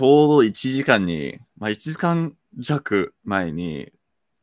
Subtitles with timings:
[0.00, 3.92] ちょうど1時間に、まあ1時間弱前に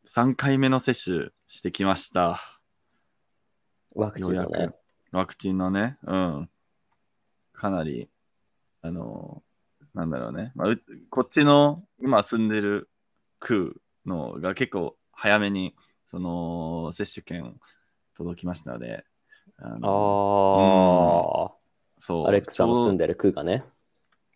[0.05, 2.39] 3回目の接種してきました。
[3.95, 4.69] ワクチンのね。
[5.11, 6.49] ワクチンのね、うん。
[7.53, 8.07] かなり、
[8.83, 9.41] あの、
[9.95, 10.51] なんだろうね。
[10.53, 12.87] まあ、うこっちの今住んでる
[13.39, 15.73] 区のが結構早めに、
[16.05, 17.59] その、接種券
[18.15, 19.05] 届きましたので、
[19.57, 21.57] ああのあ、
[21.97, 22.27] そう。
[22.27, 23.63] アレックさんも住んででる区がね。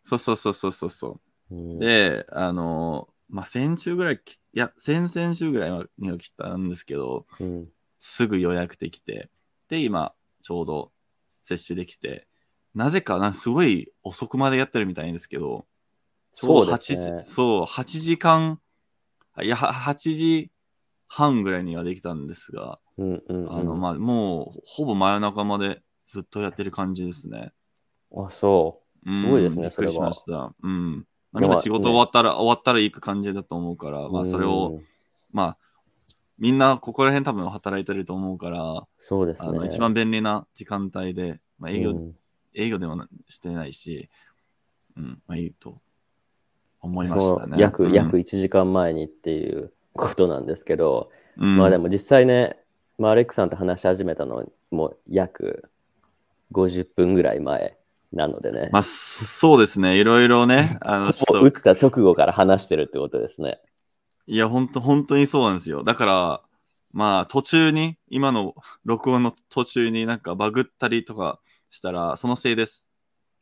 [0.03, 1.19] そうそうそうそうそうそ
[1.51, 1.55] う。
[1.55, 7.69] うんで、あの、まあ、先週ぐらいき、いや、先々週ぐらいには来たんですけど、うん
[8.03, 9.29] すぐ予約できて、
[9.69, 10.91] で、今、ちょうど
[11.43, 12.27] 接種できて、
[12.73, 15.67] なぜか、なんかすごい遅くまでやってるみたいですけど、
[16.31, 17.23] そう8ですね時、。
[17.23, 18.59] そう、8時間、
[19.43, 20.51] いや、は8時
[21.07, 27.53] 半ぐらいにはできたんですが、うんうんうんあの、まあ、もう、ほぼ真夜中までずっとやってる感じですね。
[28.17, 28.77] あ、そう。
[28.77, 30.53] うんすごいですねびっくりしそれはました。
[30.61, 31.05] うん。
[31.31, 34.85] まあ、いやみんな仕事終わったら、終わったら行く感じだと思うから、まあ、それを、うん
[35.31, 35.57] まあ、
[36.37, 39.49] みんなここら辺多分働いてると思うから、そうですね。
[39.49, 42.15] あの一番便利な時間帯で、まあ、営業、うん
[42.53, 44.09] 営業でもなしてないし、
[44.97, 45.79] うん、まあいいと
[46.81, 47.55] 思いまそしたね。
[47.55, 52.57] の約、うん約1時間前にっていうことなんですけど、うんまあでも実際ね、
[52.97, 55.69] まあ、アレックさんと話し始めたのもう約
[56.51, 57.77] 50分ぐらい前
[58.13, 58.69] なのでね。
[58.71, 61.05] まあ、そうですね、いろいろね、 あの、
[61.41, 63.61] 打った直後から話してるってことですね。
[64.27, 65.83] いや、本当本当にそうなんですよ。
[65.83, 66.41] だから、
[66.91, 71.39] まあ、途中に、今の 録音の途中になんかバグったりとか
[71.69, 72.87] したら、そのせいです。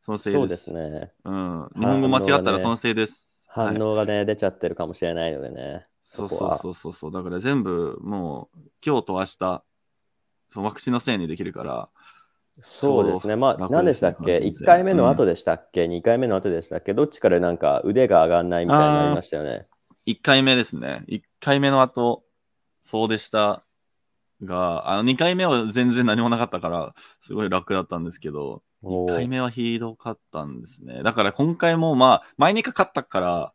[0.01, 0.65] そのせいです。
[0.65, 1.13] そうですね。
[1.25, 1.69] うん。
[1.75, 3.45] 日本語間違ったらそのせいです。
[3.49, 5.87] 反はい応がね、出ちゃってるかもしれないのでね。
[6.01, 7.11] そうそうそうそう。
[7.11, 9.63] だから全部もう今日と明日、
[10.49, 11.89] そのワクチンのせいにできるから、
[12.61, 13.35] そうですね。
[13.35, 14.39] まあ、楽何でしたっけ？
[14.39, 16.93] ですね ?1 回目の後でしたっけ、?2 回目の後でしたっけ？
[16.93, 19.67] どっちからなんか腕が上がんないみたいになりましたよね。
[20.07, 21.03] 1回目ですね。
[21.07, 22.23] 1回目の後、
[22.81, 23.63] そうでした
[24.43, 31.03] が、あの2回目は全然何もなかったから、すごい楽だったんですけど、おー1回目はひどかったんですね。
[31.03, 33.53] だから今回もまあ、前にかかったから、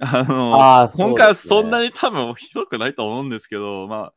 [0.00, 4.12] あの、あね今回はそんなに多分ひどくないと思うんですけど、まあ、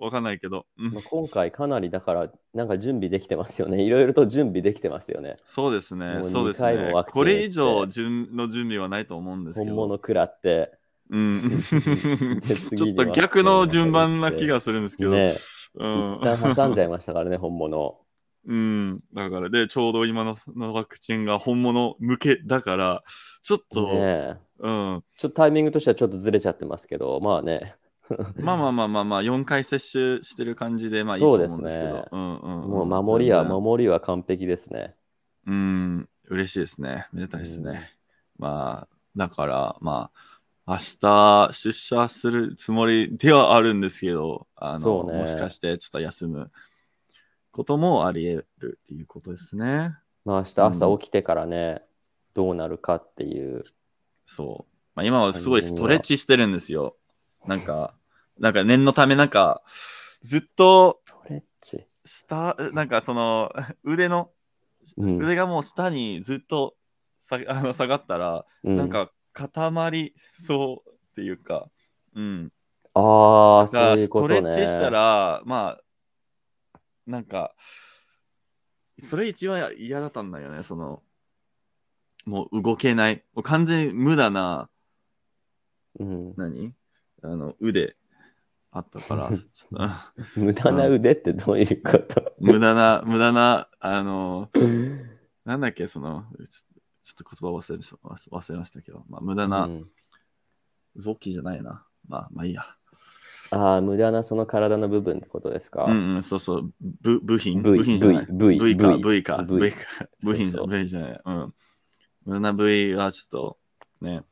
[0.00, 3.82] わかんないけど、うんまあ、今回かなりだから、なんか準備できてますよね。
[3.84, 5.36] いろいろと準備できてますよね。
[5.44, 9.74] そうですね、そうですねこれ以上準の準備はないと思うんですけど。
[9.74, 10.72] 本物食らって。
[11.10, 11.60] うん。
[12.40, 15.10] でちょっと逆の順番な気がするんですけど。
[15.10, 15.34] ね
[15.74, 18.00] うん一旦挟んじゃいましたからね、本物。
[18.46, 18.98] うん。
[19.12, 23.02] だから、で、ちょうど今ののワクチンが本物向けだから、
[23.42, 25.04] ちょっと、ねうん。
[25.16, 27.76] ちょっとタイミングとしてはちょっとずれちゃってますけど、まあね。
[28.40, 31.68] まあまあまあまあまあ、4回接種してる感じで、まあいいと思うんですけど。
[31.68, 34.94] そうですねうんうんうんもう守りは、守りは完璧ですね。
[35.46, 37.08] うん、嬉しいですね。
[37.12, 37.92] めでたいですね。
[38.38, 40.30] まあ、だから、まあ、
[40.66, 46.50] 明日出社するつもりではあるんですけど、あの、ねもしかしてちょっと休む
[47.50, 49.96] こともあり得るっていうことですね。
[50.24, 51.82] まあ明日朝起きてからね、
[52.34, 53.64] どうなるかっていう。
[54.26, 54.76] そう。
[54.94, 56.96] まあ、今はすごいストレッチしてるんですよ。
[57.46, 57.94] なんか、
[58.40, 59.62] なんか念のためなんか、
[60.22, 61.86] ずっとストレッチ。
[62.04, 63.52] スタなんかその
[63.84, 64.30] 腕の、
[64.96, 66.74] うん腕がもう下にずっと
[67.18, 71.70] さ あの下がったら、うんなんか固まりそうっていうか、
[72.14, 72.52] うん。
[72.94, 74.40] ああ、そういうことね。
[74.40, 75.78] トレッチしたら、ま
[76.74, 77.54] あ、なんか、
[78.98, 81.02] それ一番嫌だったんだよね、その、
[82.24, 83.24] もう動けない。
[83.34, 84.68] もう完全に無駄な、
[86.00, 86.74] うん、何？
[87.22, 87.96] あの、腕
[88.72, 89.88] あったから、 ちょっ
[90.34, 92.34] と無駄な腕ってどういうこと？
[92.38, 94.50] 無駄な、無駄な、あの、
[95.44, 96.24] なんだっけ、その、
[97.02, 99.90] ちょっと言葉忘れました忘れましたけど、まあ、無駄な、うん
[100.96, 101.86] 臓器じゃないな。
[102.08, 102.64] まあ、まあいいや。
[103.52, 105.84] ああ、無駄なその体の部分ってことですか？
[105.84, 108.26] うんうん、そうそう、部部品、部品じゃない。
[108.28, 109.78] 部位部位か、部位か、部位か、
[110.24, 111.20] 部品じゃない。
[111.24, 111.54] うん。
[112.24, 113.58] 無駄な部位はちょっと、
[114.00, 114.24] ね、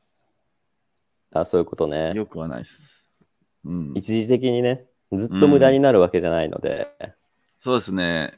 [1.31, 2.11] あそういうことね。
[2.13, 2.98] よくはないです。
[3.65, 3.93] うん。
[3.95, 6.89] 一時的にね、ずっと無駄になるわけじゃないので。
[7.59, 8.33] そうですね。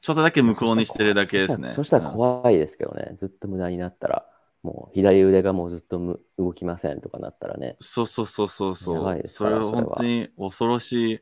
[0.00, 1.70] ちょっとだけ無効にしてるだけですね。
[1.70, 4.26] そしたら怖いですけどね、ずっと無駄になったら、
[4.62, 7.76] もう左腕がもうずっとむ動きませんとかなったらね。
[7.80, 9.22] そうそうそうそうそう。
[9.24, 11.20] それは本当に恐ろしい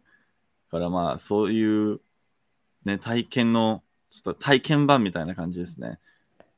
[0.71, 2.01] から、まあ、そういう、
[2.85, 6.01] ね、体験の、ちょっと体験版みたいな感じですね。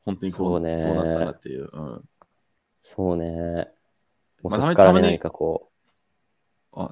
[0.04, 1.68] 本当にこう、そうねそうだったなっていう。
[1.70, 2.08] うん。
[2.80, 3.26] そうね。
[4.42, 5.70] もうまあそこからね、たまに何かこ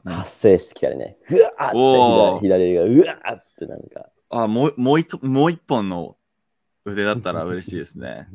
[0.05, 6.17] 発生してきたりね、ふわーって左がうわーってなんか、あもうもう一もう一本の
[6.85, 8.29] 腕だったら嬉しいですね。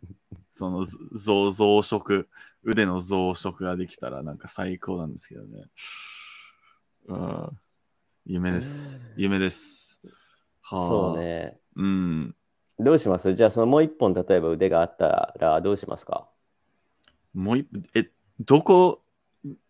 [0.50, 2.26] そのず増増殖、
[2.62, 5.64] 腕の増殖ができたらなんか最高なんですけどね。
[7.06, 7.58] うん。
[8.26, 9.12] 夢です。
[9.16, 10.00] 夢です。
[10.62, 10.88] はあ。
[10.88, 11.18] そう。
[11.18, 11.58] ね。
[11.76, 12.36] うん。
[12.78, 13.34] どうします？
[13.34, 16.28] じゃあそのもう一本例えば腕があったらどうしますか？
[17.34, 18.10] もう一え、
[18.40, 19.02] どこ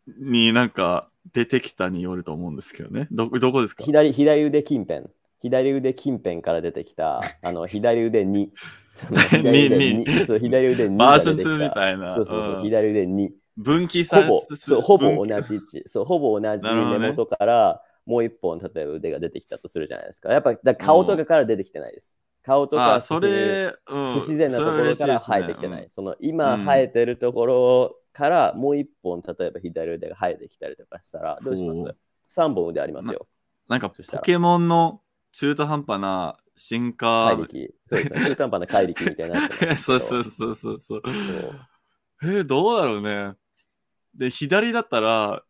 [0.07, 3.09] になんか出てきたによると思うんですけどね。
[3.11, 3.85] どどこですか？
[3.85, 5.07] 左左腕近辺。
[5.43, 8.49] 左腕近辺から出てきた、 あの左腕2。
[8.95, 12.17] その 左腕に2そう左腕2バージョン2が出てきたみたいな。
[12.17, 13.31] そうそうそう、うん左腕2。
[13.57, 15.83] 分岐さほぼ、すそうほぼ分同じ位置。
[15.87, 20.33] そう、ほぼ同じ根元から、もう一本、例えば腕が出てきたとするじゃないですか。
[20.33, 22.19] やっぱ、だ顔とかから出てきてないです。
[22.43, 24.13] 顔とか、あ、それ、うん。
[24.15, 25.87] 不自然なところから生えてきてない。
[25.91, 31.83] その今生えてるところからもう一本、例えば左腕が生えてきたりとかしたら、どうします？
[31.83, 31.97] ほう
[32.31, 33.27] ?3 本腕ありますよ。
[33.69, 35.03] なんかポケモンの
[35.33, 37.27] 中途半端な進化。
[37.27, 37.75] 怪力。
[37.87, 38.21] そうですね。
[38.25, 41.03] 中途半端な怪力みたいにな そうそうそうそうそう。
[41.03, 41.13] そう
[42.23, 43.35] えーどうだろうね。
[44.15, 45.43] で、左だったら、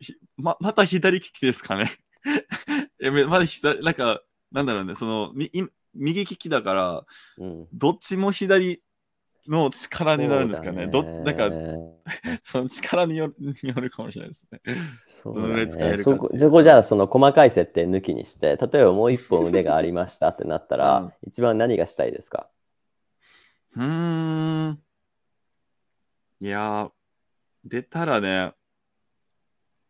[0.00, 1.90] ひま、また左利きですかね。
[3.00, 5.62] え、めまだ左、なんか、なんだろうね、その、みい
[5.94, 7.04] 右利きだから、
[7.36, 8.82] うんどっちも左
[9.48, 10.86] の力になるんですかね。
[10.86, 11.50] ど、なんか、
[12.44, 14.60] その力によるによるかもしれないですね。
[15.02, 22.48] そうどのぐらい使えるかっていうだねそこそこじゃあその細かい設定抜きにして、例えばもう一本腕がありましたってなったら、うん一番何がしたいですか？
[23.76, 24.82] うーん。
[26.40, 26.90] いやー、
[27.64, 28.52] 出たらね、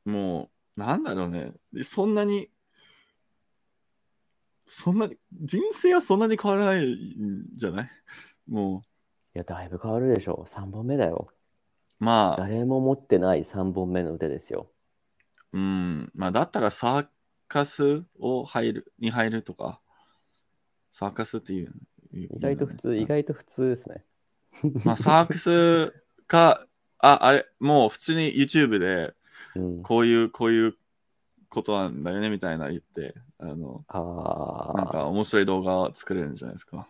[0.04, 1.52] もう、なんだろうね。
[1.82, 2.50] そんなに、
[4.66, 7.90] そんなに、人生はそんなに変わらないんじゃない？
[8.46, 8.82] も
[9.34, 10.44] いや、だいぶ変わるでしょ。
[10.46, 11.29] 3本目だよ。
[12.00, 14.70] う、まあ、誰も持ってない3本目の腕ですよ。
[15.52, 17.06] うん、まあ、だったらサー
[17.49, 19.81] カスを入る、に入るとか、
[20.90, 21.73] サーカスっていう。
[22.12, 24.05] 意意外と普通、意外と普通ですね。
[24.84, 25.93] まあ、サークス
[26.26, 26.67] か、
[26.99, 29.14] あ、あれ、もう普通に YouTube で、
[29.55, 30.76] うん、こういう、こういう
[31.49, 33.85] ことなんだよね、みたいな言って、あの、
[34.73, 36.88] なんああ、か面白い動画を作れるんじゃないですか。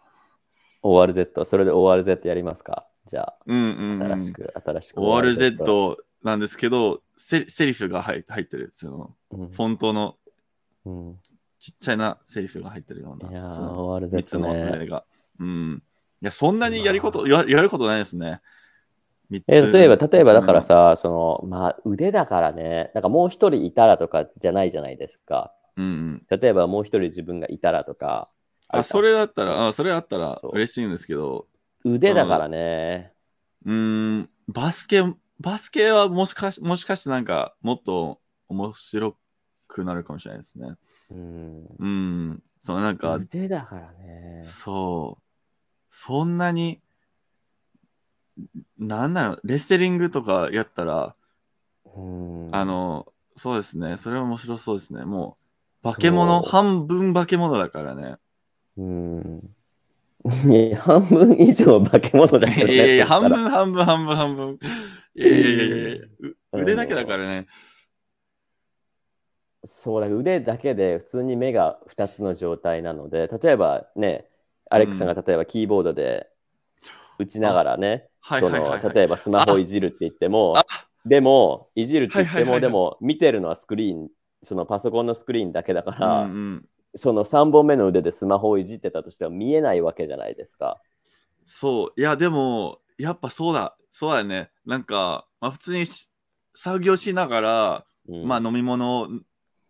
[0.83, 2.87] ORZ、それで ORZ やりますか？
[3.07, 4.13] じゃうんうん、あ、うん。
[4.13, 8.71] 新しく、新しく ORZ なんですけど、セセリフが入入ってる。
[8.73, 10.17] その、うんフォントの
[10.85, 11.19] うん、
[11.59, 13.51] ちっちゃいなセリフが入ってるよういやな。
[13.53, 14.79] そのー、3つ ORZ のね。
[14.81, 15.05] 例が。
[15.39, 15.83] うん。
[16.23, 18.41] いや、そんなにやること、ややることないですね。
[19.49, 25.55] え例えば、例えばだから、さ、その、まあ、腕だからね、なんかもう一人いたらとかじゃないじゃないですか。
[25.77, 26.41] うんうん。
[26.41, 28.29] 例えばもう一人自分がいたらとか。
[28.73, 31.47] あ、それだったら、あそれだったらそう嬉しいんですけど、
[31.85, 33.13] 腕だからね。
[33.65, 35.03] うーん、バスケ、
[35.39, 39.17] バスケはもしかし、もしかしてなんか、もっと面白
[39.69, 40.75] くなるかもしれないですね。
[41.11, 41.67] うん。
[41.79, 41.87] う
[42.35, 44.41] ん、そう、なんか、腕だからね。
[44.45, 45.23] そう、
[45.89, 46.81] そんなに、
[48.79, 51.15] なんだろう、レスリングとかやったら、
[51.95, 52.49] うん。
[52.53, 55.05] あ、の、そうですね、それは面白そうですね。
[55.05, 55.37] も
[55.83, 58.17] う、化け物、そう半分化け物だからね。
[58.77, 59.55] うん。
[60.25, 62.77] いや半分以上化け物だいけどね。
[62.77, 64.59] やいやいや、半分、半分、半分、半分。
[65.15, 66.07] いやいやいやいや
[66.53, 67.47] 腕だけだからね。
[69.65, 74.27] そうだ、腕だけで普通に目が2つの状態なので、例えばね、
[74.71, 76.29] アレックさんが例えばキーボードで
[77.19, 78.49] 打ちながらね、そ。
[78.49, 80.65] の例えばスマホいじるって言ってもあ、
[81.05, 84.09] でも、いじるって言っても、でも見てるのはスクリーン、
[84.43, 86.29] そのパソコンのスクリーンだけだから、
[86.95, 90.81] その3本目の腕でスマホをいじってたとしては見えないわけじゃないですか。
[91.45, 94.51] そう、いや、でも、やっぱそうだ、そうだね。
[94.65, 96.11] なんか、まあ、普通にし
[96.55, 99.09] 作業しながら、うんまあ、飲み物を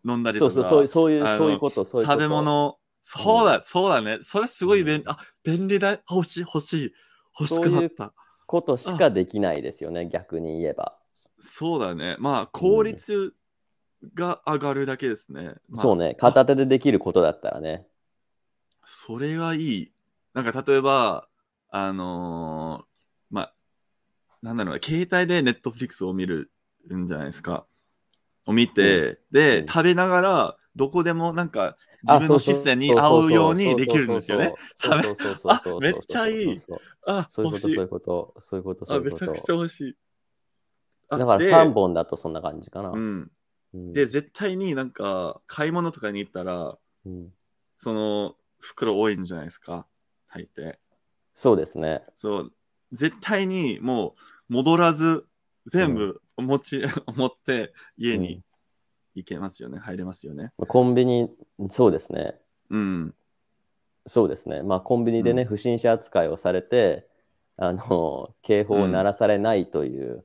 [0.04, 2.20] 飲んだりとか、そうそう、そういう、そういう、あのそういうこと、そういうこと。
[2.20, 4.18] 食べ物、そうだ、そうだね。
[4.20, 6.92] それすごい便利、あ、便利だ、欲しい、欲しい、
[7.38, 8.12] 欲しくなった。
[8.46, 10.98] ことしかできないですよね、逆に言えば。
[11.38, 12.16] そうだね。
[12.18, 13.34] まあ、効率
[14.14, 15.54] が上がるだけですね。
[15.68, 17.86] まあ、そうね、片手でできることだったらね。
[18.84, 19.92] それはいい。
[20.34, 21.28] なんか例えば、
[21.70, 22.84] あのー、
[23.30, 23.54] まあ、
[24.42, 26.50] なんだろう、携帯でネットフリックスを見る
[26.92, 27.66] んじゃないですか。
[28.46, 34.54] を見て、うん、で、うん、食べながら、どこでもなんか自分の視線に合うようにできるんですよね。
[34.84, 35.00] あ、
[35.80, 36.60] めっちゃいい。
[37.06, 39.16] あ、そういうこと、そういうこと、そういうこと、そういうこと。
[39.16, 39.96] あ、めちゃくちゃ欲しい。
[41.10, 42.90] だから3本だとそんな感じかな。
[42.90, 43.30] うん。
[43.74, 47.32] うんで、絶対になんか、買い物とかに行ったら、うん
[47.76, 49.86] その、袋多いんじゃないですか？
[50.32, 50.76] 大抵。
[51.34, 52.04] そうですね。
[52.14, 52.52] そう、
[52.92, 54.14] 絶対にも
[54.48, 55.26] う戻らず、
[55.66, 56.82] 全部持ち、
[57.16, 58.42] 持って家に
[59.14, 60.52] 行けますよね、入れますよね。
[60.68, 61.28] コンビニ、
[61.70, 62.40] そうですね。
[62.70, 63.14] うん。
[64.06, 64.62] そうですね。
[64.62, 67.08] まあコンビニでね、う不審者扱いをされて、
[67.56, 70.24] あの、警報を鳴らされないという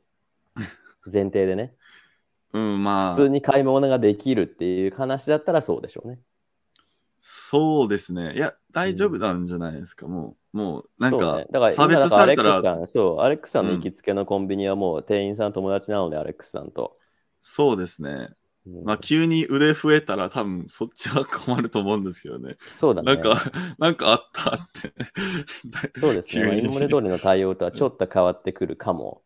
[1.12, 1.76] 前提でね、
[2.58, 6.20] うん、まあ、普通に買い物ができるっていう話だったらそうでしょうね。
[7.22, 8.34] そうですね。
[8.36, 10.08] いや、大丈夫なんじゃないですか。
[10.08, 16.98] もう、もう、なんかね、だから差別されたら、クスさん、そう、アレックスさんのうん行きつけのコンビニはもう店員さん友達なので、アレックスさんと。
[17.42, 18.30] そうですね。
[18.66, 22.58] うんまあ、急に腕増えたら、多分そっちは困ると思うんですけどね。
[22.70, 23.16] そうだね。
[23.16, 23.42] なんか、
[23.78, 24.94] なんかあったって。
[26.00, 26.60] そうですね。
[26.60, 29.22] 今まで 通りの対応とはちょっと変わってくるかも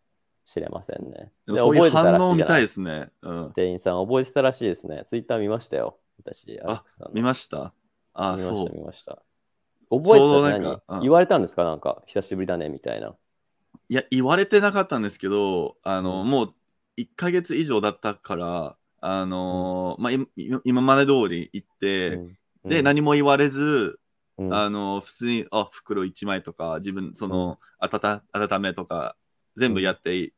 [0.52, 1.32] しれませんね。
[1.46, 3.10] でもそういう覚えてたら反応見たいですね。
[3.22, 3.54] うん。
[3.54, 5.04] 店員さん覚えてたらしいですね。
[5.08, 5.98] ツイッター見ましたよ。
[6.24, 6.84] 私、あ。
[7.14, 7.74] 見ました？
[8.14, 8.76] あ、そう。
[8.76, 9.24] 見ました。
[9.90, 11.64] 覚えてたなんかうん何言われたんですか？
[11.64, 13.16] なんか、久しぶりだね、みたいな。
[13.90, 16.54] いや、言われてなかったんですけど、あの、うんもう
[16.98, 22.38] 1ヶ月以上だったから、あのーまあ、い今今まで通り行って、うん
[22.70, 24.00] で、うん何も言われず、
[24.38, 29.16] うんあの、普通に、あ、袋1枚とか、自分、その、温温めとか、
[29.56, 30.32] 全部やって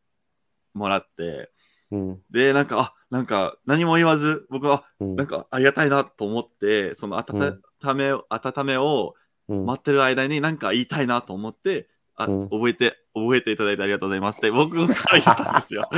[0.74, 1.52] もらって、
[1.92, 7.56] うんで、なんか、あ、なんか、何も言わず、僕は、うんなんか、ありがたいなと思って、その温
[7.96, 9.14] め、温めを
[9.50, 15.90] うん待ってる間に、なんか言いたいなと思って、あ、うん覚えて、覚えていただいてありがとうございますって、僕から言ったんですよ。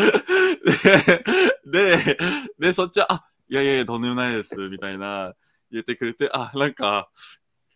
[1.65, 2.17] で、 で、
[2.59, 5.33] で、そっちは、あ、いやいやいや、とんでもないです、みたいな、
[5.71, 7.09] 言ってくれて、あ、なんか、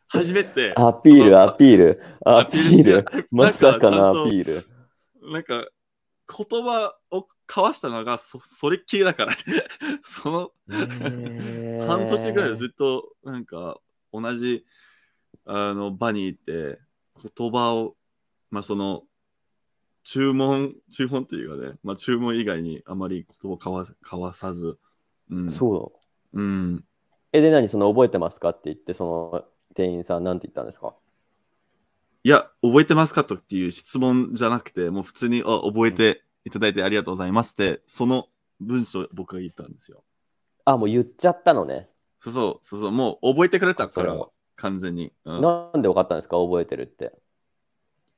[0.07, 3.27] 初めて、アピール、アーピール、アアピール。
[3.31, 4.65] まさかのアピール。
[5.21, 5.31] ル。
[5.31, 5.63] なんか、
[6.29, 9.37] 言葉を交わしたのがそ、それっきりだから、ね、
[10.03, 10.51] その、
[11.79, 13.79] 半年ぐらいずっと、なんか、
[14.13, 14.65] 同じ、
[15.45, 16.79] あの、場にいて、
[17.35, 17.95] 言葉を、
[18.51, 19.03] まあ、その、
[20.03, 24.77] 注文、注文っていうかね、まあ、注文以外にあまり言葉を交わ交わさず、
[25.29, 25.51] うん。
[25.51, 25.93] そ
[26.33, 26.39] う。
[26.39, 26.85] うん。
[27.31, 29.45] え、で、何その覚えてますかって言って、その
[29.75, 30.95] 店員さんなんて言ったんですか？
[32.23, 38.27] いや、覚えてますかとっていう質問じゃなくて、もう普通に、あ、覚えていただいてありがとうございますって、その
[38.59, 40.03] 文章を僕が言ったんですよ。
[40.65, 41.89] あ、もう言っちゃったのね。
[42.19, 44.17] そうそう、そうそう、もう覚えてくれたから
[44.57, 45.13] 完全に。
[45.23, 46.35] うんなんで分かったんですか？
[46.37, 47.13] 覚えてるって。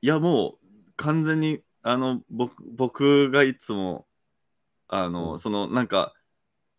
[0.00, 0.66] いや、もう
[0.96, 4.06] 完全に、あの、僕僕がいつも、
[4.88, 6.12] あの、うんその、なんか、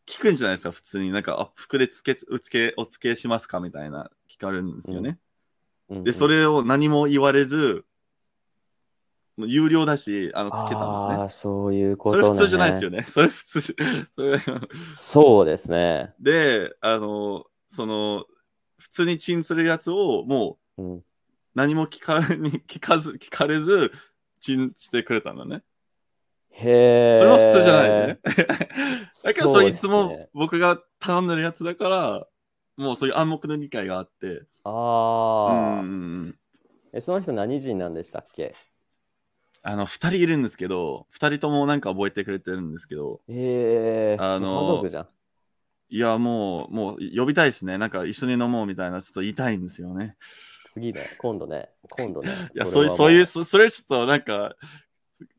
[0.05, 1.11] 聞くんじゃないですか、普通に。
[1.11, 3.61] なんか、あ、服でつけ、うつけ、お付けしますか？
[3.61, 5.09] みたいな、聞かれるんですよね。
[5.09, 5.19] うん
[5.89, 7.85] うんで、それを何も言われず、
[9.35, 10.77] もう有料だし、あの、つけたんですね。
[10.77, 12.23] ああ、そういうことね。
[12.23, 13.03] それ普通じゃないですよね。
[13.07, 13.61] それ普通。
[13.61, 13.73] そ
[14.21, 14.39] れ
[14.95, 16.13] そうですね。
[16.19, 18.25] で、あの、その、
[18.77, 21.03] 普通にチンするやつを、もう、うん、
[21.55, 23.91] 何も聞かに 聞かず、聞かれず、
[24.39, 25.63] チンしてくれたのね。
[26.51, 27.17] へえ。
[27.17, 28.19] それは普通じゃないよね。
[29.23, 32.27] だけどそれいつも僕が頼んでるやつだから、
[32.77, 34.45] もうそういう暗黙の理解があって。
[35.45, 36.39] うあんあ、うんうん
[36.93, 37.01] え。
[37.01, 38.55] その人何人なんでしたっけ？
[39.61, 44.25] あの、二人いるんですけど、二人ともなんか覚えてくれてるんですけど、へえ。
[44.25, 45.09] あのー家族じゃん。
[45.89, 47.77] いや、もう、もう呼びたいですね。
[47.77, 50.17] なんか一緒に飲もうみたいな、ちょっと言いたいんですよね。
[50.63, 52.41] 次ね、今度ね、今度ね。
[52.53, 54.55] いや、れそういう、そういう、そそれちょっとなんか、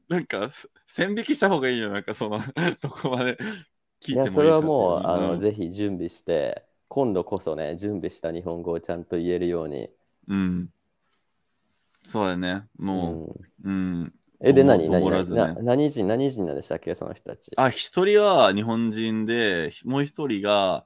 [0.09, 0.51] なんか、
[0.87, 1.91] 線引きした方がいいよ。
[1.93, 2.41] なんかその、
[2.81, 9.91] どこまで聞いてもいいかいや、それはもう、っていあの、んぜひ準備して、今度こそね、準備した日本語をちゃんと言えるように。
[10.29, 10.71] うん。
[12.05, 12.69] そうだね。
[12.79, 13.35] も
[13.65, 13.73] うん
[14.05, 14.15] う、うん。
[14.39, 14.89] え、で、何？
[14.89, 15.01] 何？
[15.01, 15.91] どもらずね何？
[15.91, 16.95] 人何人なんでしたっけ？
[16.95, 17.51] その人たち。
[17.57, 20.85] あ、一人は日本人で、もう一人が、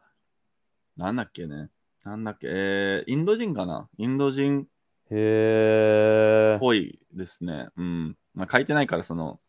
[0.97, 1.69] なんだっけね。
[2.05, 3.91] なんだっけ、えー、インド人かな？
[3.99, 4.67] インド人
[5.11, 6.57] へえ。
[6.57, 7.69] っぽいですね。
[7.77, 8.17] うん。
[8.35, 9.41] まあ、書いてないから、その、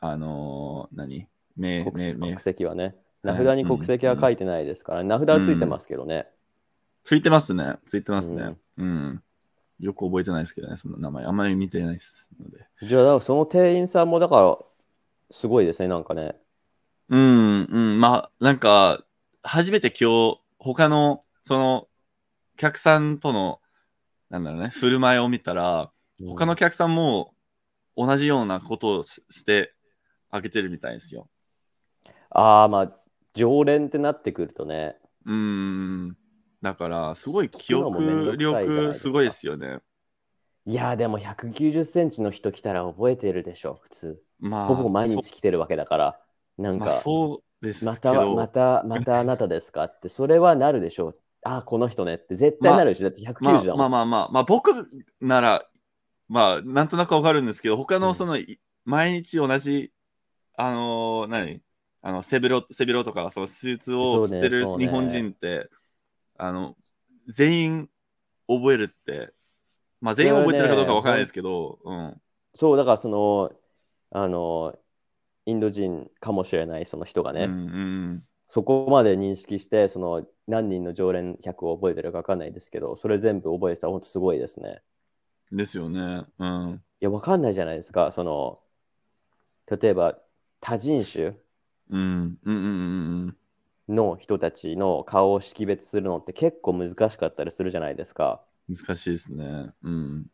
[0.00, 1.28] あのー何？
[1.58, 2.96] 名、名、名国国、籍はね。
[3.22, 6.26] はい名札に国籍は書いてないですから、名札はついてますけどね。
[7.04, 7.76] ついてますね。
[7.86, 8.56] ついてますね。
[8.78, 9.22] うん。
[9.78, 11.24] よく覚えてないですけどね、その名前。
[11.24, 12.66] あんまり見てないですので。
[12.82, 14.58] じゃあ、その店員さんも、だから、
[15.30, 16.36] すごいですね、なんかね。
[17.08, 18.00] うん、うん。
[18.00, 19.04] まあ、なんか、
[19.42, 21.88] 初めて今日、他の、その、
[22.54, 23.60] お客さんとの、
[24.30, 25.90] なんだろうね、振る舞いを見たら、
[26.24, 27.34] 他のお客さんも
[27.96, 29.74] 同じようなことをしして
[30.30, 31.28] あげてるみたいですよ。
[32.30, 33.01] ああ、まあ、
[33.34, 34.96] 常連ってなってくるとね。
[35.24, 36.16] うん。
[36.60, 39.78] だから、すごい記憶力すごいですよね。
[40.64, 44.22] いやー、でも190センチの人来たら覚えてるでしょ、普通。
[44.38, 46.20] まあ、ほぼ毎日来てるわけだから。
[46.58, 51.18] なんか、まあ、そうですまた、また、またあなたですかって、それはなるでしょう。
[51.42, 53.04] ああ、この人ねって絶対なるでしょ。
[53.04, 53.78] だって190まあだもん。
[53.78, 54.88] まあまあまあ、まあ、僕
[55.20, 55.66] なら、
[56.28, 59.92] まあ、なんとなくわかるんですけど、他うんのその、い毎日同じ、
[60.56, 61.62] あのー何？
[62.02, 65.70] あの、背広、背広とか、そのスーツを着てる日本人って、
[66.38, 66.76] あの、
[67.28, 67.90] 全員
[68.48, 69.32] 覚えるって
[70.00, 72.22] まあ全員覚えてるかどうかわからないですけど、うん。
[72.54, 73.52] そう、だからその、
[74.10, 74.78] あの、
[75.46, 84.82] インド人かもしれないその人がね、うんうんそこまで認識して、その何人の常連客を覚えてるかわかんないですけど、それ全部覚えてたら本当すごいですね。
[85.50, 85.58] うん。
[85.58, 86.24] ですよね。
[86.38, 86.84] うん。
[87.00, 88.12] いや、わかんないじゃないですか。
[88.12, 88.62] その、
[89.66, 90.18] 例えば
[90.60, 91.34] 多人種
[91.92, 93.36] うんうんうんうん
[93.88, 98.40] の人たちの顔を識別するのって結構難しかったりするじゃないですか。
[98.68, 98.76] うん。
[98.76, 99.70] 難しいですね。
[99.82, 100.26] うん。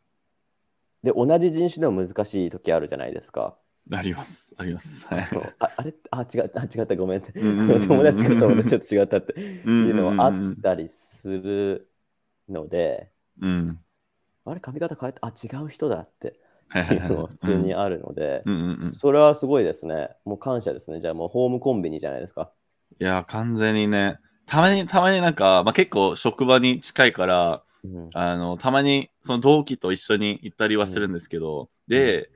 [1.03, 3.57] で、同じ人種でも難しい時あるじゃないですか。
[3.91, 4.53] あります。
[4.57, 5.05] あります。
[5.07, 5.27] はい。
[5.59, 5.93] ああれ？
[6.11, 11.89] あ違った、あ違った、ごめん友達かと思ってちょっと違ったってうんいうのはあったりする
[12.47, 13.11] ので、
[13.41, 13.79] うん。
[14.45, 16.39] あれ、髪型変えた、あ、違う人だって
[16.69, 18.93] はいはいはいいうのは普通にあるので、うんうんうん。
[18.93, 20.09] それはすごいですね。
[20.25, 21.01] もう感謝ですね。
[21.01, 22.51] じゃあもうホームコンビニじゃないですか。
[22.99, 32.29] いや、完全にね、たまに、たまになんか、まあ、結構職場に近いから、うん、あの、たまにその同期と一緒に行ったりはするんですけど、で、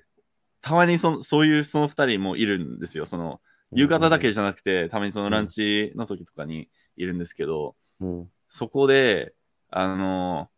[0.62, 3.06] たまにそのそういうその二人もいるんですよ。
[3.06, 8.30] その、夕方だけじゃなくて、たまにそのランチの時とかにいるんですけど、うん。
[8.48, 9.34] そこで、
[9.70, 10.50] あの、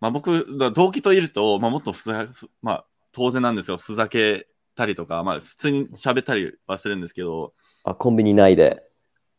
[0.00, 2.10] まあ、僕、だ同期といると、まあ、もっとふ
[2.60, 3.78] まあ、当然なんですよ。
[3.78, 8.82] ふざけたりとか、まあ、普通に喋ったりはするんですけど、あ、コンビニ内で、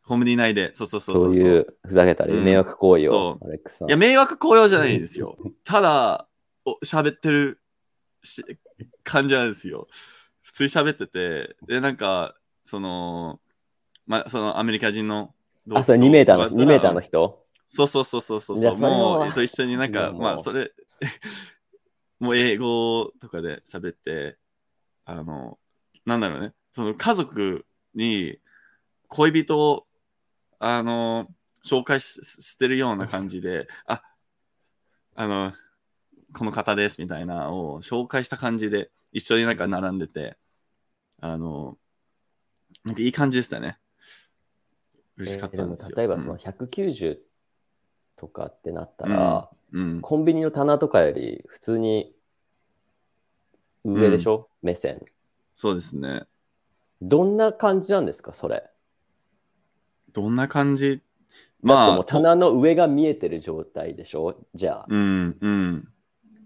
[0.03, 3.87] コンビニ内で、そうそうそうそそうういうふざけたり、うん迷惑行為をそ、アレックスさん。
[3.89, 5.37] いや、迷惑行為じゃないですよ。
[5.63, 6.27] ただ、
[6.65, 7.61] お喋ってる
[8.23, 8.43] し
[9.03, 9.87] 感じなんですよ。
[10.41, 13.39] 普通に喋ってて、で、なんか、その、
[14.07, 15.35] まあ、そのアメリカ人の
[15.71, 17.09] あ、それ2メーターの、2メーターの人？
[17.09, 20.71] 人そうそうそうそうそうももう、えっと、一緒になんか、まあ、それ、
[22.19, 24.37] もう英語とかで喋って、
[25.05, 25.59] あの、
[26.05, 28.39] なんだろうね、その家族に
[29.07, 29.87] 恋人を、
[30.59, 31.27] あの、
[31.63, 34.01] 紹介ししてるような感じで、あ、
[35.15, 35.53] あの、
[36.33, 40.37] この方ですみたいなのを紹介した感じで、一緒になんか並んでて、
[41.19, 41.77] あの、
[42.83, 43.79] なんかいい感じでしたね。
[45.17, 45.87] 嬉しかったんですよ。
[45.89, 47.19] えー例えばその190
[48.17, 52.13] とかってなったら、うん、うんコンビニの棚とかより普通に
[53.85, 55.05] 上でしょ、目線。
[55.53, 56.23] そうですね。
[57.01, 58.69] どんな感じなんですか、それ？
[60.13, 61.01] どんな感じ？
[61.61, 64.35] まあ、もう棚の上が見えてる状態でしょ？
[64.53, 65.87] じゃあ、うん、うん。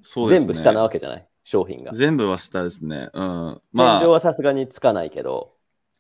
[0.02, 0.46] そうですね。
[0.46, 1.28] 全部下なわけじゃない？
[1.44, 1.94] 商品が。
[1.94, 3.10] 全部は下ですね。
[3.14, 3.24] うん。
[3.24, 5.54] 天井まあ、はさすがにつかないけど。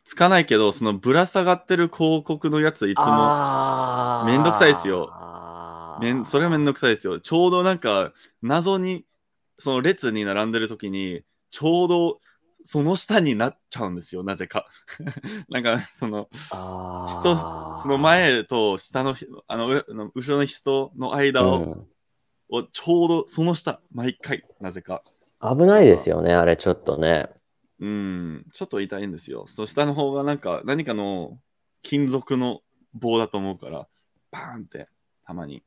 [0.04, 5.08] つかないけど、そのぶら下がってる広告のやついつも、めんどくさいですよ
[6.02, 7.20] めんそれはめんどくさいですよ。
[7.20, 9.06] ちょうどなんか、謎に、
[9.60, 12.20] その列に並んでる時に、ちょうど
[12.64, 14.68] その下になっちゃうんですよ、なぜか。
[15.50, 19.16] なんか、その、人、その前と下の、
[19.48, 19.84] あの、
[20.16, 21.88] 後ろの人の間を、うん
[22.52, 25.02] をちょうどその下、毎回、なぜか。
[25.42, 27.30] 危ないですよね、あれちょっとね。
[27.80, 29.46] うん、ちょっと痛いんですよ。
[29.48, 31.40] その下の方がなんか、何かの
[31.82, 32.60] 金属の
[32.94, 33.88] 棒だと思うから、
[34.32, 34.90] バーンって
[35.26, 35.64] たまに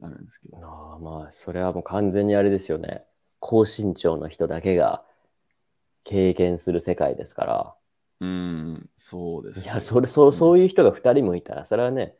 [0.00, 0.58] なるんですけど。
[0.58, 3.04] あーまあ、それはもう完全にあれですよね。
[3.40, 5.04] 高身長の人だけが
[6.04, 7.74] 経験する世界ですから。
[8.20, 9.64] うん、そうですよ。
[9.64, 12.14] いや、それ、そう、そういう人が2人もいたら、それはね、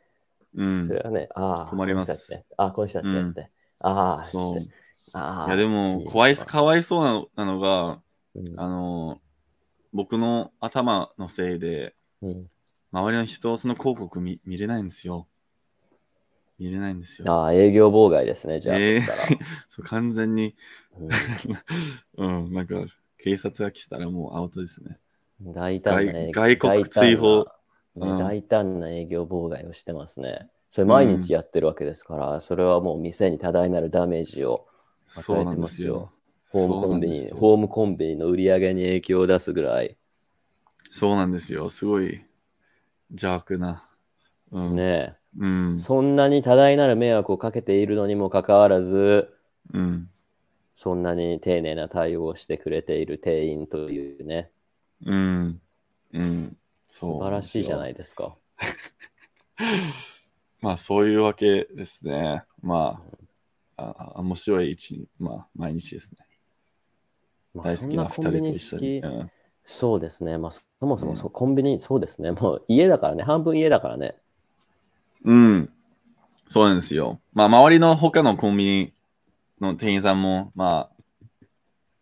[0.55, 2.43] うんそれはね、ああ、困ります。
[2.57, 3.49] ああ、この人たちねって。
[3.79, 4.59] ああ、そう。
[4.59, 4.69] い
[5.13, 5.51] ああ。
[5.51, 8.01] や、でも、いい怖い、かわいそうなのなのが、
[8.35, 9.21] うんあの、
[9.93, 12.49] 僕の頭のせいで、うん
[12.91, 15.27] 周りの人、その広告見見れないんですよ。
[16.59, 17.27] 見れないんですよ。
[17.29, 19.39] ああ、営業妨害ですね、じゃあ、えー
[19.69, 20.55] そう完全に、
[20.99, 21.09] うん
[22.17, 22.75] うん、なんか、
[23.19, 24.99] 警察が来たらもうアウトですね。
[25.41, 27.45] 大胆な営外外国追放
[27.95, 30.49] 大大胆な営業妨害をしてますね。
[30.69, 34.67] それ毎日やってるわけですから、それはもう店に多大なるダメージを
[35.15, 36.11] 与えてますよ。。
[36.49, 39.97] ホームコンビニ、ホームコンビニの売り上げに影響を出すぐらい。
[40.91, 41.69] そうなんですよ。
[41.69, 42.25] すごい
[43.11, 43.89] 邪悪な。
[44.51, 44.75] うん。
[44.75, 45.79] ねうんえ。
[45.79, 49.33] そんなに多大なる迷惑をかけているのにもかかわらず、
[49.73, 50.09] うん。
[50.75, 54.51] そんなに丁寧な対応をしてくれている店員というね、
[55.05, 55.61] うん。
[56.13, 56.57] うん。
[56.87, 57.93] 素晴らしいじゃないい。
[57.93, 58.35] ですか。
[60.61, 62.43] まあ、そういうわけですね。
[62.61, 63.01] ま
[63.75, 66.17] あ、あ面白い一日、まあ、毎日ですね。
[67.53, 68.99] まあ大好きな二人と一緒に。
[68.99, 69.31] うん
[69.69, 70.37] そうですね。
[70.37, 72.31] まあ、そもそもそううコンビニ、そうですね。
[72.31, 73.23] もう家だからね。
[73.23, 74.15] 半分家だからね。
[75.23, 75.69] うん。
[76.47, 77.19] そうなんですよ。
[77.33, 78.93] まあ、周りの他のコンビニ
[79.59, 80.89] の店員さんも、ま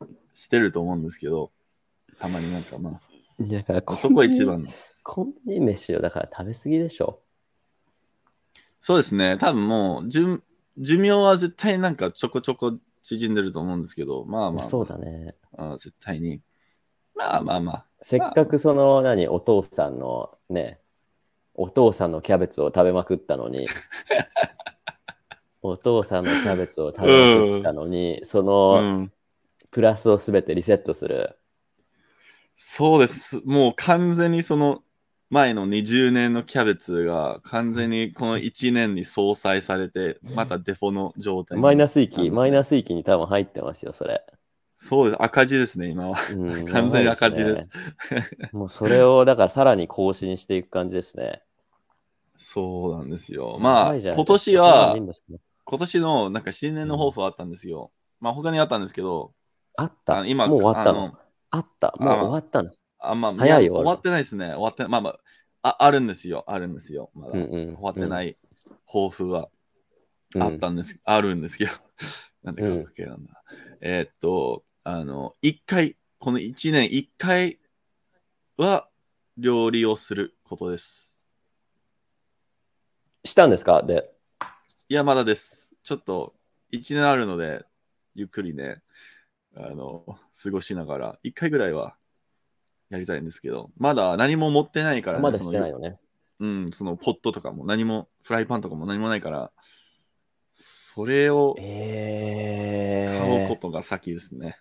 [0.01, 1.51] あ、してると思うんですけど、
[2.19, 2.99] たまになんかま
[3.39, 4.45] だからあ、そこが一。
[4.45, 5.01] 番です。
[5.03, 7.19] コンビニ飯をだから食べ過ぎでしょ。
[8.79, 9.37] そうですね。
[9.37, 10.41] 多分もう、寿
[10.77, 15.35] 寿命は絶対なんかちょこちょこ縮んでると思うんですけど、まあまあ、そうだね。
[15.57, 16.41] あ絶対に。
[17.15, 17.85] まあまあまあ。
[18.01, 20.79] せっかくその、何、お父さんのね、
[21.55, 23.67] お父さんのキャベツを食べまくったのに、
[25.61, 29.11] お父さんのキャベツを食べまくったのに、その、うん、
[29.71, 31.35] プラスをすべてリセットする。
[32.55, 33.41] そうです。
[33.45, 34.83] もう完全にその
[35.29, 44.23] 前の20年のキャベツが完全にこの1年に相殺されて、またデフォの状態にマイナス域、マイナス域に多分入ってますよ、それ。
[44.75, 45.23] そうです。
[45.23, 46.17] 赤字ですね、今は。
[46.31, 47.69] うん完全に赤字です。
[48.51, 51.43] もうそれを、だからさらに更新していく感じですね。
[52.37, 53.53] そうなんですよ。
[53.53, 54.95] やまあ、今年は
[55.63, 57.91] 今年のなんか新年の抱負はあったんですよ。
[58.19, 59.33] まあ他にあったんですけど、
[59.77, 60.19] あった？
[60.19, 61.17] あ今、もう終わったあの。
[61.51, 61.93] あった？
[61.97, 62.71] もう終わったの？
[62.99, 64.47] あまあ、早いよや終わってないですね。
[64.47, 65.09] 終わってまあま
[65.61, 66.43] あ、ああるんですよ。
[66.47, 67.09] あるんですよ。
[67.13, 68.37] まだ、うんうん終わってない
[68.85, 69.49] 抱負は
[70.35, 71.71] うんあったんです、あるんですけど。
[72.43, 73.43] なんで過去形なんだ。
[73.81, 77.59] えーっと、あの、一回、この一年一回
[78.57, 78.87] は
[79.37, 81.17] 料理をすることです。
[83.23, 83.83] したんですか？
[83.83, 84.11] で、
[84.89, 85.75] いや、まだです。
[85.83, 86.35] ちょっと
[86.71, 87.65] 一年あるので、
[88.13, 88.81] ゆっくりね、
[89.55, 90.05] あの、
[90.43, 91.95] 過ごしながら、一回ぐらいは
[92.89, 95.99] やりたいんですけど、まだ何も持ってないからね、まだしてないのね。
[96.39, 99.51] うん、そのポットとかも何も、フライパンとかも何もないから、
[100.95, 103.19] それをえー。
[103.19, 104.57] 買うこ、とが先ですね。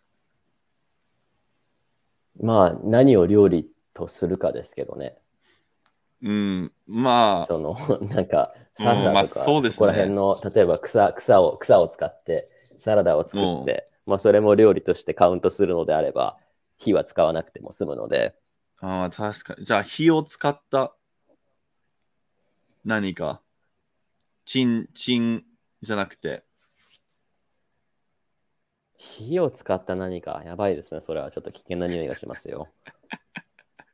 [2.43, 5.17] まあ、何を料理とするかですけどね。
[6.23, 7.77] うん、まあ、その、
[8.09, 9.79] なんか、サラダとか、うんまあそうですね。
[9.79, 16.37] こら辺の、例えば草草を草を使って、サラダを作って、まあ、それも料理としてカウントするのであれば、
[16.79, 18.35] 火は使わなくても済むので、
[18.81, 19.65] あー確かに。
[19.65, 20.97] じゃあ、火を使った
[22.85, 23.41] 何か、
[24.45, 25.45] チン、チン
[25.85, 26.45] じゃなくて、
[28.97, 31.01] 火を使った何か、やばいですね。
[31.01, 32.69] それはちょっと危険な匂いがしますよ。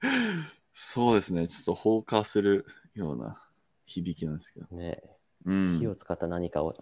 [0.72, 3.42] そうですね、ちょっと放火するような
[3.86, 4.66] 響きなんですけど。
[4.76, 5.02] ね、
[5.44, 6.76] うん、火を使った何かを。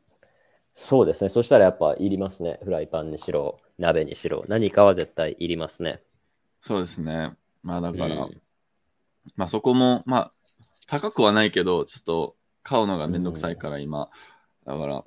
[0.74, 1.28] そうですね。
[1.28, 2.60] そしたらやっぱいりますね。
[2.62, 4.44] フライパンにしろ、鍋にしろ。
[4.46, 6.02] 何かは絶対いりますね。
[6.60, 7.36] そうですね。
[7.62, 8.42] まあだから、うん
[9.36, 10.32] まあそこも、まあ
[10.86, 14.10] 高くはないけど、ちょっと買うのがめんどくさいから今、
[14.68, 15.02] だから、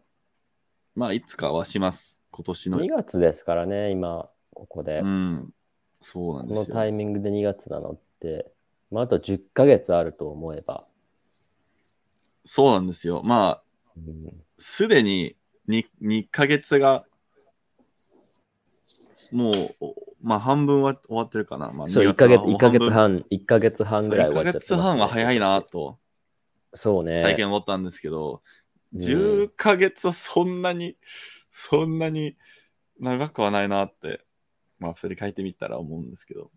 [0.96, 2.24] まあいつかはします。
[2.32, 2.80] 今年の。
[2.80, 5.02] 2月ですからね、今、ここで。
[5.02, 5.54] うん。
[6.00, 6.76] そうなんこのですよ。
[6.76, 8.52] タイミングで2月なのって、
[8.90, 10.88] まあ、あと10ヶ月あると思えば。
[12.44, 13.22] そうなんですよ。
[13.24, 13.64] まあ、
[13.96, 15.36] うんすでに
[15.70, 17.06] 2, 2ヶ月が、
[19.32, 21.70] もう、おまあ半分は終わってるかな。
[21.70, 25.62] まあ、そう、2 1ヶ月、はもう一ヶ月半半、1ヶ月分半ぐらい終わっちゃって1ヶ月半は早いな。
[25.62, 26.00] と、
[26.74, 27.20] そうね。
[27.22, 28.40] 最近思ったんですけど、うん
[28.96, 30.98] 10ヶ月はそんなに、
[31.52, 32.36] そんなに
[33.00, 34.22] 長くはないなって、
[34.80, 36.52] まあ、振り返ってみたら思うんですけど。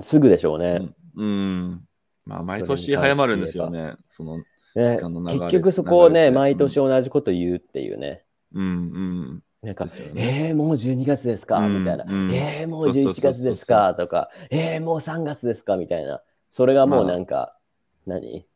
[0.00, 0.80] すぐでしょうね。
[1.16, 1.24] うん。
[1.24, 1.26] う
[1.74, 1.88] ん
[2.24, 3.94] まあ、毎年早まるんですよね。
[4.08, 4.44] その、ね
[4.74, 8.24] 時間の流れ結局そこをね、毎年同じこと言うっていうね。
[8.54, 9.42] うんうん。
[9.62, 12.04] なんか、ねえー、もう12月ですか、うんみたいな。
[12.08, 15.76] うんえー、もうそうそう11そうそう月ですかとか、えー、もう3月ですか？
[15.76, 16.22] みたいな。
[16.50, 17.56] それがもうなんか、
[18.06, 18.46] 何？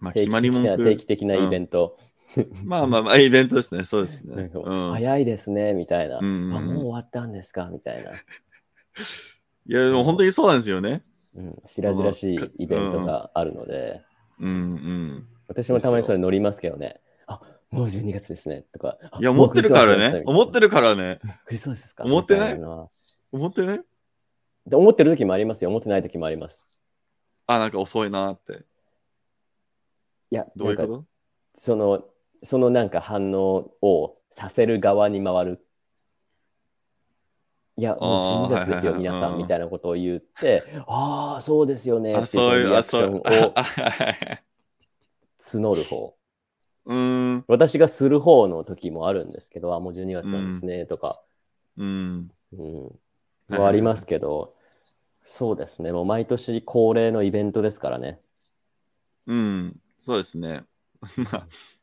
[0.00, 0.96] まあ、定期決まり文的な定句。
[0.96, 1.98] 期的なイベント。
[2.64, 3.84] まあまあまあ、イベントですね。
[3.84, 4.50] そうですね。
[4.52, 6.18] うん、い早いですね、みたいな。
[6.18, 8.12] うんうんうんあ、もう終わったんですかみたいな。
[9.66, 11.02] や、でも本当にそうなんですよね。
[11.34, 14.02] うん、白々しいイベントがあるので、
[14.40, 15.28] うんうん。
[15.46, 17.00] 私もたまにそれ乗りますけどね。
[17.26, 18.64] あ、もう12月ですね。
[18.72, 18.98] とか。
[19.10, 20.22] あいや、思ってるからね。
[20.26, 20.68] 思ってる。
[20.68, 21.20] るからね。
[21.44, 22.58] クリスマスですか思ってない？
[22.60, 22.88] 思
[23.46, 23.82] ってね。
[24.66, 25.70] で思ってる時もありますよ。
[25.70, 26.66] 思ってない時もあります。
[27.46, 28.64] あ、なんか遅いなって。
[30.30, 31.04] いや、どういうこと？
[31.54, 32.04] その、
[32.42, 35.64] そのなんか反応をさせる側に回る。
[37.76, 43.22] いや、もう12月ですよ、あーはいはいはい皆さん、うんみたいなことを言って、ああ、そうですよね、ってあ、いうそういう、アクションを
[45.38, 46.16] 募る方。
[46.86, 47.44] う ーん。
[47.46, 51.22] 私がする方の時もあるんですけど、あ、もう12月なんですね、とか、
[51.76, 52.30] うん。
[52.52, 52.62] う
[53.48, 54.54] ん、ありますけど、
[55.22, 58.20] そうですね、もう毎年恒例のイベントですからね。
[59.26, 59.76] うん。
[59.98, 60.64] そうですね。
[61.16, 61.77] まあ、うん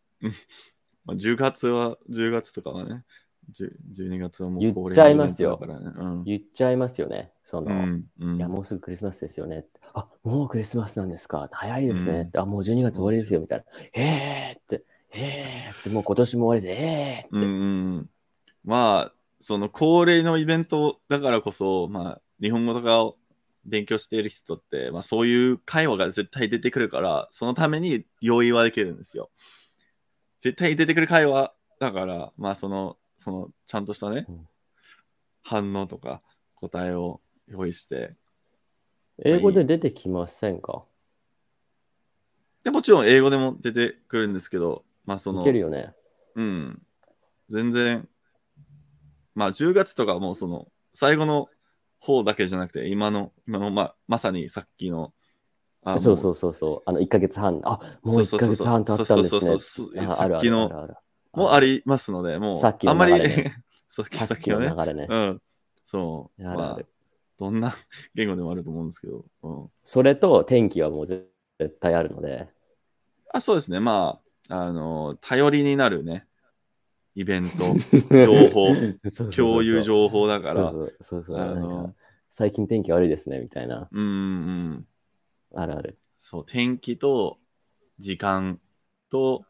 [1.05, 3.03] まあ、10月は、10月とかはね、
[3.51, 6.23] 10 12月はもう言っ恒例ちゃいますよのイベントだからね。
[6.25, 7.31] 言っちゃいますよね。
[7.43, 8.05] その、うん。
[8.19, 8.37] うん。
[8.37, 9.65] いや、もうすぐクリスマスですよね。
[9.93, 11.47] あ、もうクリスマスなんですか。
[11.51, 12.29] 早いですね。
[12.33, 13.65] うんあ、もう12月終わりですよ、みたいな。
[13.93, 16.81] えーって、えーって、もう今年も終わりです。
[16.81, 17.35] えーって。
[17.35, 18.09] うんうんうん。
[18.63, 23.17] まあ、その恒例のイベントだからこそ、まあ、日本語とかを
[23.65, 29.29] 勉強している人って、まあ、そういう会話が絶対出てくるから、そのために用意はできるんですよ。
[30.45, 34.47] 絶対出てくる会話だから、まあ、そのその、ちゃんとしたね、うん。
[35.41, 36.21] 反応とか
[36.53, 38.13] 答えを用意して、
[39.23, 40.83] 英語で出てきませんか？
[42.63, 45.95] でもちろん英語でも出てくるんですけど、まあそのいけ、るよね。
[46.35, 46.79] うん、
[47.49, 48.07] 全然、
[49.33, 51.47] まあ10月とかもうその、最後の
[51.99, 55.11] 方だけじゃなくて、今の、今の、まあ、まさにさっきの、
[55.87, 56.89] あそうそうそうそう。
[56.89, 57.61] あの、1ヶ月半。
[57.63, 59.39] あ、もう1ヶ月半経ったんですね。
[59.39, 60.03] そうそうそうそう。
[60.03, 60.71] あさっきの
[61.31, 63.13] もありますので、もう、さっきのあんまり、
[63.87, 65.07] さっきの流れね。
[65.07, 65.41] うん、
[65.83, 66.53] そう、ある。
[66.53, 66.87] あまある、
[67.37, 67.75] どんな
[68.15, 71.29] 言語でもあると思うんですけど、うん、それと天気はもう絶
[71.79, 72.49] 対あるので。
[73.31, 74.19] あそうですね、ま
[74.49, 76.25] あ、あの、頼りになるね、
[77.13, 77.75] イベント、
[78.25, 78.75] 情報
[79.35, 80.71] 共有情報だから、
[81.01, 81.95] そうそう
[82.29, 83.87] 最近天気悪いですね、みたいな。
[83.91, 84.87] うんうん、
[85.55, 85.97] あるある。
[86.17, 87.37] そう、天気と
[87.99, 88.59] 時間
[89.09, 89.45] と、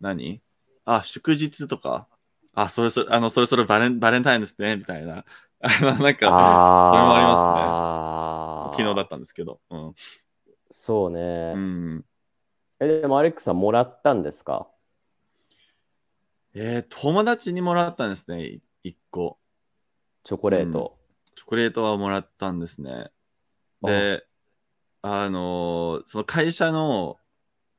[0.00, 0.40] 何？
[0.84, 2.08] あ、祝日とか、
[2.54, 5.24] あ、それそれ、あの、それそれバレンバレンタインですね、みたいな。
[5.60, 9.94] なんか、あそれもあります昨日だったんですけど、うん。
[10.70, 11.52] そうね。
[11.54, 12.04] うん、
[12.80, 14.68] え、でもアレックさんもらったんですか？
[16.54, 19.38] えー友達にもらったんですね、い一個。
[20.24, 20.98] チョコレート。
[21.34, 23.10] チョコレートはもらったんですね。
[23.82, 24.26] で、
[25.02, 27.16] あのーその会社の、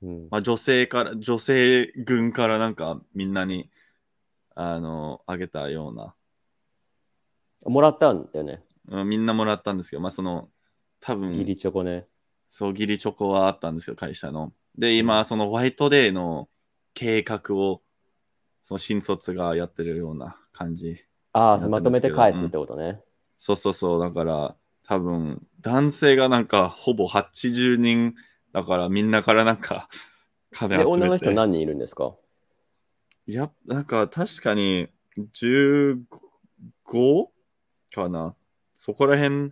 [0.01, 3.69] うんまあ、女性から、女性軍からなんかみんなに、
[4.55, 6.15] あのーあげたような、
[7.63, 8.63] もらったんだよね。
[8.87, 10.49] うんみんなもらったんですけど、まあその、
[10.99, 12.07] 多分、ギリチョコね。
[12.49, 14.53] そう、ギリチョコはあったんですよ、会社の。
[14.77, 16.49] で、今、そのホワイトデーの
[16.93, 17.81] 計画を、
[18.61, 21.03] その新卒がやってるような感じ。
[21.33, 23.01] ああ、なってますけどまとめて返すってことね。
[23.37, 24.55] そうそうそう、だから、
[24.91, 28.13] 多分、男性がなんか、ほぼ80人、
[28.51, 29.87] だからみんなからなんか、
[30.51, 30.91] 金で、集めて。
[30.97, 32.17] 女の人何人いるんですか？
[33.25, 36.01] いや、なんか確かに15
[37.93, 38.35] かな。
[38.77, 39.51] そこら辺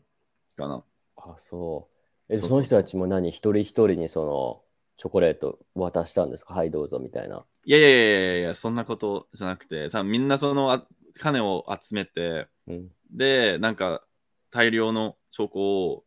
[0.57, 0.83] かな。
[1.15, 1.87] あ、そ
[2.27, 2.33] う。
[2.33, 4.61] え、その人たちも何一人一人にその
[4.97, 6.53] チョコレート渡したんですか？
[6.53, 7.45] はい、どうぞみたいな。
[7.63, 10.85] いやいやいやいやいや、そんなことじゃなくて、多分みんなそのあ
[11.17, 12.91] 金を集めて、うん。
[13.09, 14.03] で、なんか
[14.51, 16.03] 大量のチョコを、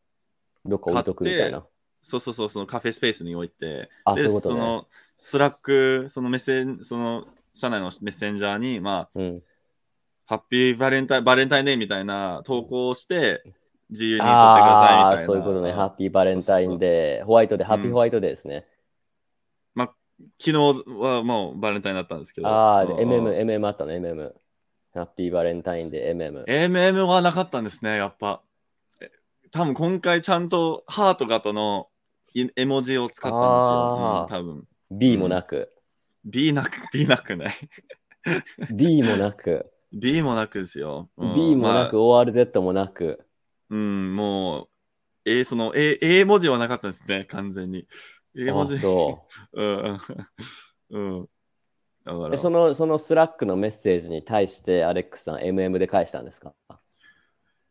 [0.65, 1.65] どっか置いとくみたいな。
[2.01, 4.61] そうそうそう、そのカフェスペースに置いて、あ、で、そういうことね。
[4.61, 9.43] のスラック、そのメッセン、その社内のメッセンジャーに、まあ、うん。
[10.27, 13.43] ハッピーバレンタイン、バレンタインデーみたいな投稿をして、
[13.91, 15.03] 自由に取ってくださいみたいな。
[15.03, 15.73] ああー、そういうことね。
[15.73, 18.67] ハッピーバレンタインデー、ホワイトデー、ハッピーホワイトデーですね。
[20.39, 22.49] 昨日はもうバレンタインだったんですけど。
[22.49, 24.33] ああ、うん MM、MM あったね、MM。
[24.95, 26.45] ハッピーバレンタインデー、MM。
[26.45, 28.43] MM はなかったんですね、やっぱ。
[29.01, 29.11] え
[29.51, 31.89] 多分今回ちゃんとハート型の
[32.35, 34.21] イ絵文字を使ったんですよ。
[34.23, 35.71] うん、多分 B もなく。
[36.25, 37.55] B なく、 B なくない？
[38.73, 39.71] B もなく。
[39.93, 41.11] B もなくですよ。
[41.17, 43.27] うん B もなく、まあ ORZ もなく。
[43.71, 44.69] うん、もう、
[45.25, 47.87] えその A, A 文字はなかったんですね、完全に。
[48.37, 48.79] A 文あ字。
[48.79, 49.99] そ うん。
[50.91, 51.29] うん。
[52.05, 52.29] だかう。
[52.29, 56.55] らえ、その、そのスラックのメッセージに対して、アレックスさん、MM で返したんですか？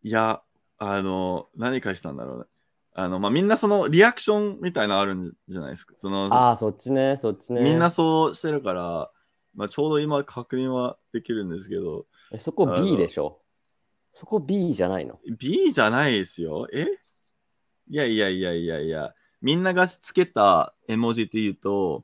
[0.03, 0.41] いや、
[0.77, 2.45] あの、何返したんだろうね。
[2.93, 5.93] あの、まあ、みんなそのリアクションみたいなのあるんじゃないですか？
[5.97, 7.61] その、ああ、そっちね、そっちね。
[7.61, 9.11] みんなそうしてるから、
[9.55, 13.41] まあ、ちょうど今確認はできるんですけど、えそこ B でしょ？
[14.13, 16.67] そこ B じゃないの？B じゃないですよ。
[16.73, 16.87] え？
[17.89, 22.03] いやいやいやいやいや、みんながつけた絵文字っていうと、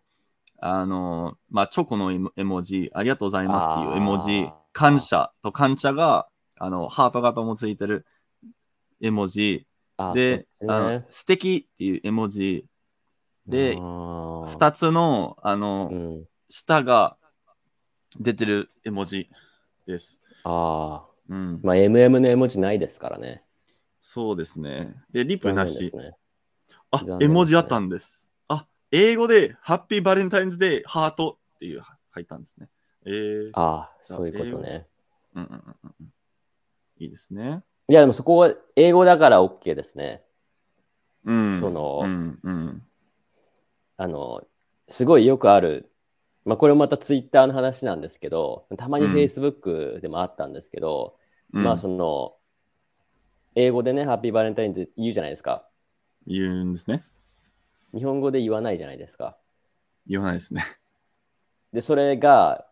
[0.59, 8.05] あの、まあ、チョコの絵文字、ありがとうございますっていう絵文字感謝と感謝が、あの、ハート型もついてる
[9.01, 9.67] 絵文字、
[9.97, 11.05] あで、そっちあのね。
[11.09, 12.65] 素敵っていう絵文字、
[13.47, 16.25] であー2つの、あの、うん。
[16.49, 17.17] 下が
[18.19, 19.29] 出てる絵文字
[19.85, 20.21] です。
[20.43, 21.07] ああ。
[21.29, 21.59] うん。
[21.63, 23.43] まあ、MM の絵文字ないですからね。
[24.01, 24.95] そうですね。
[25.11, 25.91] で、リプなし。
[25.93, 26.13] ね。
[26.91, 28.26] あね絵文字あったんです。
[28.87, 31.81] あ、英語で、ハッピーバレンタインズデー、ハートっていう
[32.13, 32.69] 書いたんですね。
[33.05, 34.87] えー、ああ、そういうことね。
[35.35, 36.13] うんうんうんうんうん。
[36.99, 37.63] いいですね。
[37.89, 40.23] いや、でもそこは英語だから OK ですね。
[41.25, 41.59] うん。
[41.59, 42.83] そのうんうん。
[43.97, 44.43] あの、
[44.87, 45.89] すごいよくある、
[46.45, 51.17] まあ、これもまたツイッターの話なんですけど、たまにうん Facebook でもあったんですけど、
[51.53, 52.35] うんまあその、
[53.55, 55.67] 英語でね、ハッピーバレンタインって言うじゃないですか。
[56.25, 57.05] 言うんですね。
[57.97, 59.37] 日本語で言わないじゃないですか。
[60.07, 60.63] 言わないですね。
[61.73, 62.65] で、それが、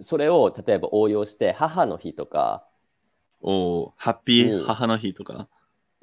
[0.00, 2.68] それを例えば応用して、母の日とか、
[3.40, 5.48] おーハッピーうん母の日とか？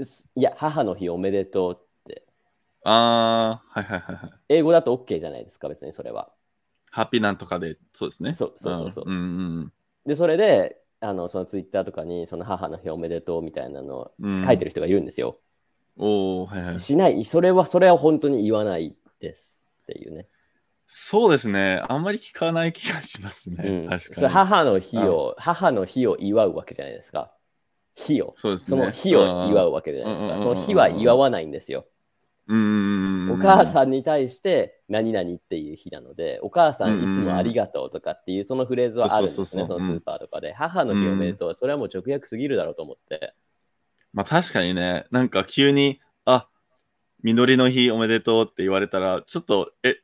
[0.01, 2.25] すいや、母の日おめでとうって、
[2.83, 4.31] あー、はいはいはいはい。
[4.49, 6.31] 英語だと OK じゃないですか、別にそれは。
[6.91, 8.33] ハッピーなんとかで、そうですね。
[8.33, 9.73] そうそうそうそうんうんうん
[10.05, 15.29] で、それで、あのそのツイッターとかにその母の日おめでとうみたいなのをうん書いてる人がいるんですよ。
[15.29, 15.50] お
[16.03, 16.79] おはいはい。
[16.79, 20.27] しない、それは、それは本当に言わないですっていうね。
[20.87, 21.83] そうですね。
[21.87, 23.63] あんまり聞かない気がしますね。
[23.63, 24.27] うん、確かに。
[24.27, 27.31] 母の日を、母の日を祝うわけじゃないですか。
[27.95, 28.33] 日を。
[28.35, 28.81] そうですね。
[28.81, 30.39] その日を祝うわけじゃないですか。
[30.39, 31.85] その日は祝わないんですよ。
[32.47, 33.31] うん。
[33.31, 33.67] お母ん。
[33.67, 40.51] さんに対して何々っていう日なので、お母さんいつもありがとうとかっていうそのフレーズはあるんですね、そのスーパーとかで。
[40.53, 43.35] 母の日おめでとう、それはもう直訳すぎるだろうと思って。
[44.13, 46.47] まあ確かにね、なんか急に、あ、
[47.23, 49.95] 実りの日おめでとうって言われたら、ちょっと、え、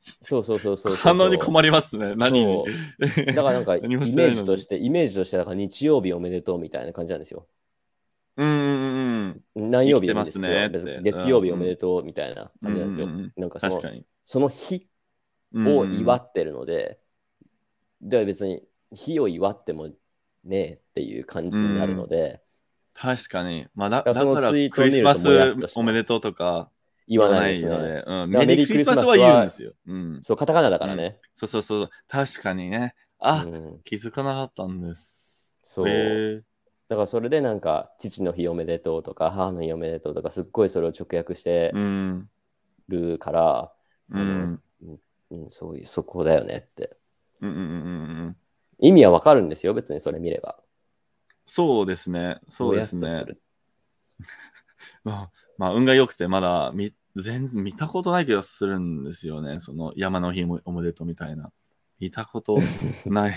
[0.00, 0.96] そうそうそうそう。
[0.96, 2.14] 反応に困りますね。
[2.16, 2.44] 何に。
[2.44, 7.46] そうだからなんか イメージとして、イメージとして、日曜日おめでとうみたいな感じなんですよ。
[8.36, 9.70] うんうんうん。
[9.70, 10.40] 何曜日です
[11.02, 13.06] 月曜日おめでとうみたいなうん感じなんですよ。
[13.06, 13.80] うんうんなんかその。
[14.24, 14.88] その日
[15.52, 16.98] うんを祝ってるので、
[18.00, 18.62] で別に
[18.92, 19.88] 日を祝っても
[20.44, 22.40] ねえっていう感じになるので、
[22.94, 23.66] 確かに。
[23.74, 26.70] まあだだだからそのからツイートを見るとクリスマスもやっとしますおめでとうとか
[27.08, 27.68] 言わないですね。
[27.70, 29.72] ので、うん、だからメリークリスマスは言うんですよ。
[29.86, 30.20] うん。
[30.22, 31.18] そう、カタカナだからね。
[31.34, 31.90] そうそうそう。
[32.08, 32.94] 確かにね。
[33.18, 35.54] あ、うん気づかなかったんです。
[35.62, 35.88] そう。
[35.88, 36.42] へー
[36.88, 42.28] だからそれでなんか、父の日おめでとうとか、母の日おめでとうとか、すっごいそれを直訳してうん。
[42.88, 43.72] るから、
[44.10, 44.60] うん。
[45.30, 46.94] うん、そういう、そこだよねって。
[47.40, 47.74] うんうんうんうんう
[48.28, 48.36] ん。
[48.78, 50.58] 意味はわかるんですよ、別にそれ見れば。
[51.46, 52.40] そうですね。
[52.48, 53.24] そうですね
[55.04, 59.60] まあ、まあ、運が良くて、まだ見全然見たことない気がするんですよね。
[59.60, 61.52] その山の日もおめでとうみたいな。
[62.00, 62.56] 見たこと
[63.06, 63.34] ない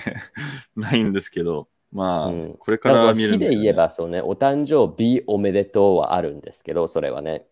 [0.76, 3.56] ないんですけど、まあ、うんこれから見るんですけど、ね。
[3.56, 7.48] 日で言えば、そうね、お誕生日おめでとうはあるんですけど、それはね。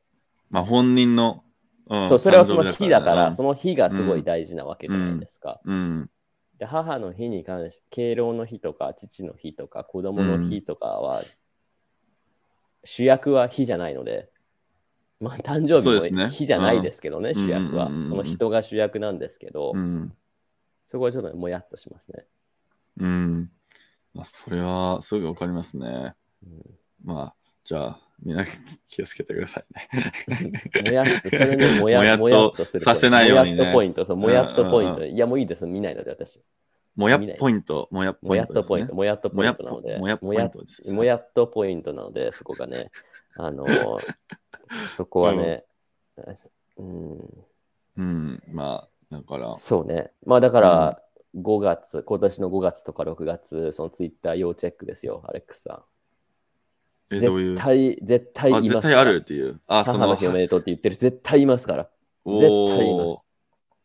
[0.50, 1.44] まあ、本人の、
[1.90, 5.60] うんそう、それはその日だから、ねその日がすごい大事なわけじゃないですか。
[5.66, 6.10] うん。
[6.58, 11.22] で母の日に関して、敬老の日とか、父の日とか、子供の日とかは、
[12.84, 14.30] 主役は日じゃないので、
[15.20, 18.10] まあ、誕生日も日じゃないですけどね、うん主役はうんうんうんうん。
[18.10, 20.14] その人が主役なんですけど、うん。
[20.88, 22.26] そこはちょっともやっとしますね。
[23.00, 23.52] うん。
[24.14, 26.14] まあ、それはすぐわかりますね。
[26.46, 26.62] うん
[27.04, 28.46] まあ、じゃあ、みんな
[28.88, 30.52] 気をつけてくださいね。
[30.84, 32.66] もやっと、それでもやもやっと。
[32.80, 35.06] させないようにねもやっとポイント、そう、もやっとポイント。
[35.06, 36.42] いや、もういいです、見ないので私。
[36.96, 38.96] もやっポイント、もやっもポイントですねやっとポイント、。
[38.96, 42.92] もやっとポイントなので、もやっポイントですもやっとポイントなので、そこがね、
[43.36, 44.00] あのー
[44.96, 45.66] そこはね、
[46.78, 47.46] うん、
[47.98, 50.12] うん、まあ、だから、そうね。
[50.26, 51.02] まあだから、
[51.36, 55.84] 5月、今年の5月とか6月、そのツイッター要チェックですよ、アレックスさん。
[57.10, 57.56] え、どういう？
[57.56, 59.60] 絶対、絶対あ、います絶対あるっていう？
[59.68, 61.90] あ、その母の日おめでとうって言ってる、絶対いますから。
[62.26, 63.26] 絶対います。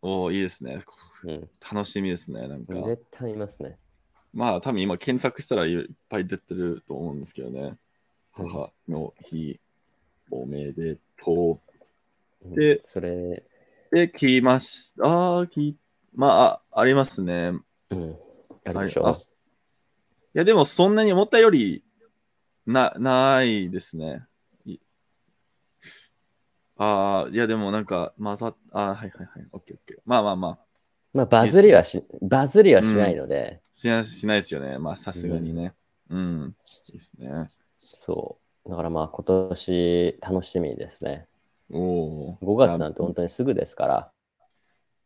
[0.00, 0.80] おーいいですね。
[1.24, 2.46] うん、楽しみですね。
[2.46, 3.78] なんか、絶対いますね。
[4.32, 7.60] まあ、多分今検索したらいっぱい出てると思うんですけどね。
[7.60, 7.78] うん
[8.40, 9.58] 母の日
[10.30, 11.58] おめでと
[12.44, 13.42] うんでそれ、う。
[13.96, 15.44] で、来ました。
[15.48, 15.76] き
[16.14, 17.52] まあ、あありますね。
[17.90, 18.16] うん。
[18.64, 19.02] あるでしょ。
[19.02, 19.22] はいあい
[20.34, 21.82] や、でもそんなに思ったより
[22.68, 24.26] な、ないですね。
[24.66, 24.78] い
[26.76, 29.46] ああ、いや、でもなんか混ざっ、あーはいはいはい。
[29.52, 29.98] オッケーオッケー。
[30.04, 30.58] まあまあまあ、
[31.14, 34.76] まあ、バズりはし、バズりはしないので、しないしないですよね。
[34.78, 35.72] まあ、さすがにね。
[36.10, 36.54] うん。
[36.88, 37.46] いいですね。
[37.78, 38.68] そう。
[38.68, 41.26] だからまあ、今年楽しみですね。
[41.70, 42.38] おお。
[42.42, 44.12] 5月なんて本当にすぐですから。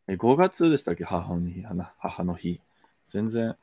[0.08, 1.04] え、5月でしたっけ？
[1.04, 2.60] 母の日、花母の日。
[3.06, 3.56] 全然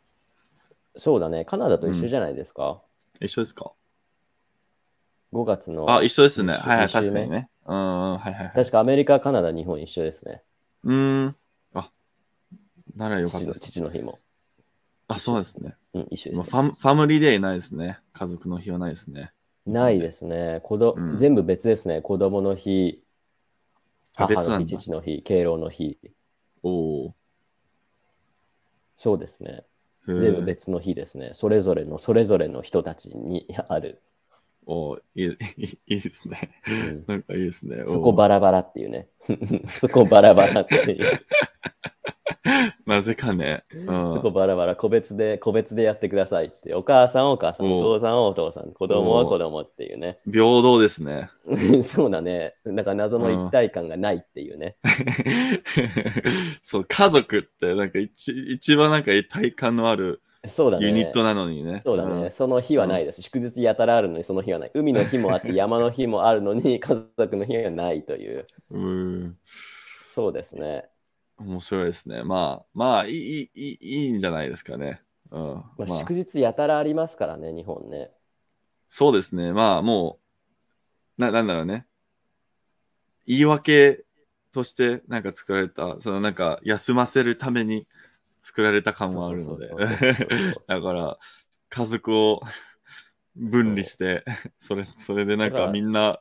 [0.95, 1.43] そうだね。
[1.43, 2.81] カナダと一緒じゃないですか。
[3.19, 3.73] 一緒ですか？
[5.31, 5.89] 5月の。
[5.89, 6.53] あ、一緒ですね。
[6.53, 7.49] はいはい、確かにね。
[7.65, 8.51] うん、うんはいはいはい。
[8.55, 10.43] 確かアメリカ、カナダ、日本一緒ですね。
[10.83, 11.35] うーん。
[11.73, 11.91] あ、
[12.95, 13.59] ならよかっ父のた。
[13.59, 14.19] 父の日も。
[15.07, 15.75] あ、そうですね。
[15.93, 17.99] うん、一緒です、もうファムファムリーデーないですね。
[18.13, 19.31] 家族の日はないですね。
[19.65, 20.61] ないですね。
[20.63, 22.01] 子どうん全部別ですね。
[22.01, 23.03] 子供の日、
[24.17, 24.77] あ、母の日。
[24.77, 25.97] 父の日、敬老の日。
[26.63, 27.15] おお
[28.95, 29.63] そうですね。
[30.07, 31.31] 全部別の日ですね。
[31.33, 34.01] それぞれの、それぞれの人たちにある。
[34.71, 36.51] おーいいいいですね。
[36.67, 37.83] うんなんかいいですね。
[37.87, 39.07] そこバラバラっていうね。
[39.65, 41.25] そこバラバラっていう。
[42.85, 43.63] なぜかね。
[43.71, 46.75] うんそこバラバラ、個別で、個別でやってくださいって。
[46.75, 50.19] お母さんはお母さん、おお父さんはお父さん、子供は子供っていうね。
[50.31, 51.31] 平等ですね。
[51.81, 52.53] そうだね。
[52.63, 54.75] なんか謎の一体感がないっていうね。
[56.61, 60.87] そう、家族ってなんか一一番なんか体感のあるそうだね。
[60.87, 61.81] ユニットなのにね。
[61.83, 63.21] そうだね、その日はないです。
[63.21, 64.71] 祝日やたらあるのにその日はない。
[64.73, 68.47] 海の日もあって山の日もあるのに家族の日はないという。
[68.71, 68.81] うん。
[68.81, 69.37] うん
[70.11, 70.89] そうですね。
[71.37, 72.23] 面白いですね。
[72.23, 75.01] まあ、まあ、いい、いい、いいんじゃないですかね。
[75.31, 78.11] うんまあ、まあ祝日やたらありますからね、日本ね。
[78.89, 79.53] そうですね。
[79.53, 80.19] まあも
[81.17, 81.85] う、ななんだろうね。
[83.27, 84.03] 言い訳
[84.51, 87.87] としてなんか作られた、そのなんか休ませるために
[88.39, 89.69] 作られた感はあるので。
[90.67, 91.17] だから
[91.69, 92.41] 家族を
[93.35, 94.23] 分離して、
[94.57, 96.19] それそれでなんかみんな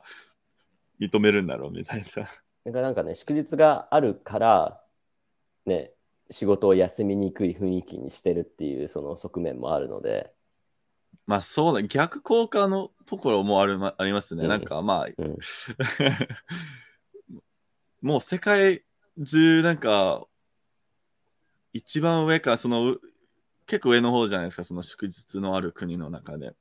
[0.99, 2.05] 認めるんだろうみたいな。
[2.05, 2.31] だか
[2.65, 4.83] らなんかね、祝日があるから、
[5.65, 5.93] ね、
[6.29, 10.33] 仕事を休みにくい雰囲気にしてるっていうその側面もあるので、
[11.25, 14.43] まあそうだ、逆効果のところもあるまありますね。
[14.43, 15.37] うんなんかまあ、うん、
[18.01, 18.83] もう世界
[19.23, 20.25] 中なんか
[21.73, 23.01] 一番上かそのう
[23.65, 26.53] 結構上の方じゃないですかその祝日のある国の中で、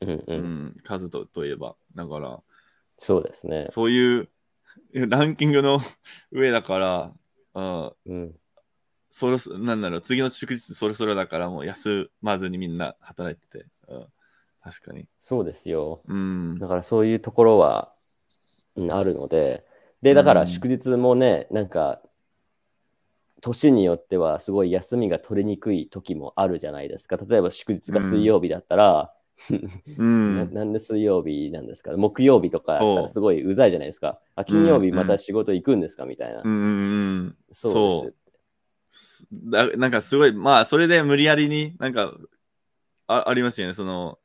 [0.00, 0.24] うん、う。
[0.26, 0.36] うん
[0.66, 1.76] ん、数とといえば。
[1.94, 2.40] だから
[2.98, 3.66] そうですね。
[3.68, 4.28] そういう
[4.92, 5.80] ランキングの
[6.30, 7.12] 上だから
[7.54, 8.34] あうん、
[9.08, 14.06] そろそなんだろう次の祝日そろそろだからもう休まずにみんな働いてて、うん、
[14.60, 15.06] 確かに。
[15.20, 16.02] そうですよ。
[16.06, 16.58] うん。
[16.58, 17.92] だからそういうところは、
[18.76, 19.64] うん、あるので、
[20.02, 22.02] で、だから祝日もね、なんか、
[23.44, 27.16] 年によってはすごい休みが取りにくい時もあるじゃないですか。
[27.16, 29.12] 例えば祝日が水曜日だったら、
[29.98, 31.92] うん ななんで水曜日なんですか？
[31.96, 34.20] 木曜日とかすごいうざいじゃないですか。
[34.36, 36.06] あ、金曜日また仕事行くんですか？
[36.06, 36.42] みたいな。
[37.50, 38.16] そうで
[38.88, 39.26] す。
[39.26, 42.16] すだなんかすごい、まあ、それで無理やりになんか
[43.08, 43.74] あありますよね。
[43.74, 44.18] その、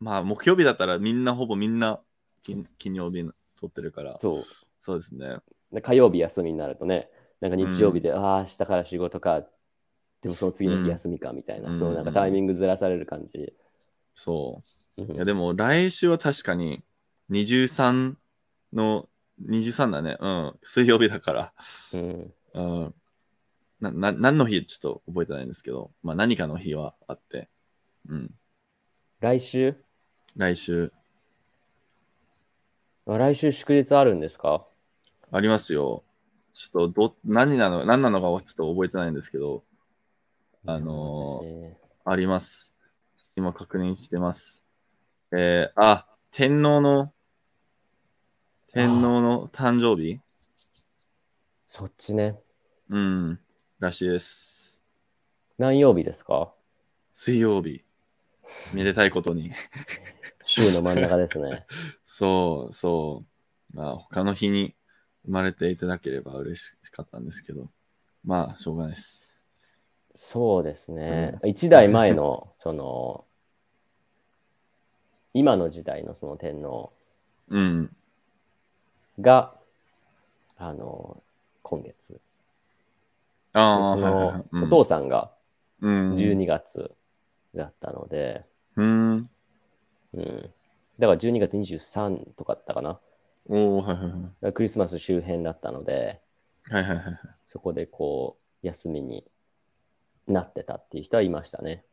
[0.00, 2.00] まあ、木曜日だったらみんな、ほぼみんな
[2.42, 3.22] 金金曜日
[3.56, 4.18] 取ってるから。
[4.20, 4.44] そう
[4.80, 5.36] そうですね。
[5.72, 7.08] で火曜日休みになるとね、
[7.44, 9.44] なんか日曜日で、ああ、明日から仕事か、
[10.22, 13.52] でもその次の日休みかみたいな、うんそのなんかタイミングずらされる感じ。
[14.14, 14.62] そ
[14.96, 15.04] うう。
[15.04, 16.82] んいや、でも来週は確かに
[17.28, 18.16] 23
[18.72, 19.10] の、
[19.46, 20.16] 23だね。
[20.18, 20.58] うん。
[20.62, 21.52] 水曜日だから。
[21.92, 22.94] うんうん。
[23.78, 27.50] な、な、何の日ちょっと覚えてないんですけど、まあ何かの日はあって。
[28.08, 28.30] うん。
[29.20, 29.76] 来週？
[30.34, 30.90] 来週
[33.06, 34.66] あ来週祝日あるんですか？
[35.30, 36.04] ありますよ。
[36.54, 39.64] ちょっとど、何なの、何なのかはちょっと覚えてないんですけど、
[40.64, 41.76] あのー私
[42.06, 42.74] あります。
[43.34, 44.64] 今確認してます。
[45.32, 47.12] えー、あ、天皇の、
[48.72, 50.20] 天皇の誕生日？
[51.66, 52.38] そっちね。
[52.88, 53.40] うん、
[53.80, 54.80] らしいです。
[55.58, 56.52] 何曜日ですか？
[57.12, 57.82] 水曜日。
[58.72, 59.50] めでたいことに。
[60.46, 61.66] 週の真ん中ですね。
[62.04, 63.24] そうそ
[63.72, 63.76] う。
[63.76, 64.76] まあ、他の日に
[65.24, 67.68] 生まれていただければ嬉しかったんですけど、
[68.24, 69.42] まあ、しょうがないです。
[70.12, 71.38] そうですね。
[71.44, 73.24] 一代前の、 その、
[75.32, 76.92] 今の時代のその天皇
[77.48, 77.96] うん。
[79.20, 79.54] が、
[80.56, 81.22] あの、
[81.62, 82.12] 今月。
[82.12, 82.20] で
[83.54, 85.32] ああ、その、うんお父さんが
[85.80, 86.14] うん。
[86.14, 86.94] 12月
[87.54, 88.44] だったので、
[88.76, 89.30] うん。
[90.14, 90.52] うん。
[90.98, 93.00] だから12月23とかだったかな。
[93.46, 94.10] おおはいはい
[94.44, 94.52] はい。
[94.52, 96.20] クリスマス周辺だったので、
[96.64, 97.18] はいはいはいはい。
[97.46, 99.24] そこでこう、休みに
[100.26, 101.84] なってたっていう人はいましたね。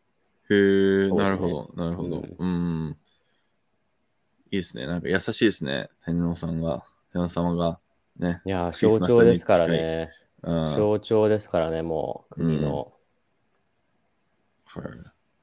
[0.49, 2.23] へえ、ねなるほど、なるほど。
[2.37, 2.97] うん。
[4.51, 4.87] いいですね。
[4.87, 5.89] なんか優しいですね。
[6.05, 6.83] 天皇さんが、
[7.13, 7.79] 天皇様が。
[8.17, 8.41] ね。
[8.45, 10.09] いや象徴ですからね。
[10.43, 10.75] うん。
[10.75, 12.75] 象徴ですからね、もう、国の。
[12.77, 12.91] はい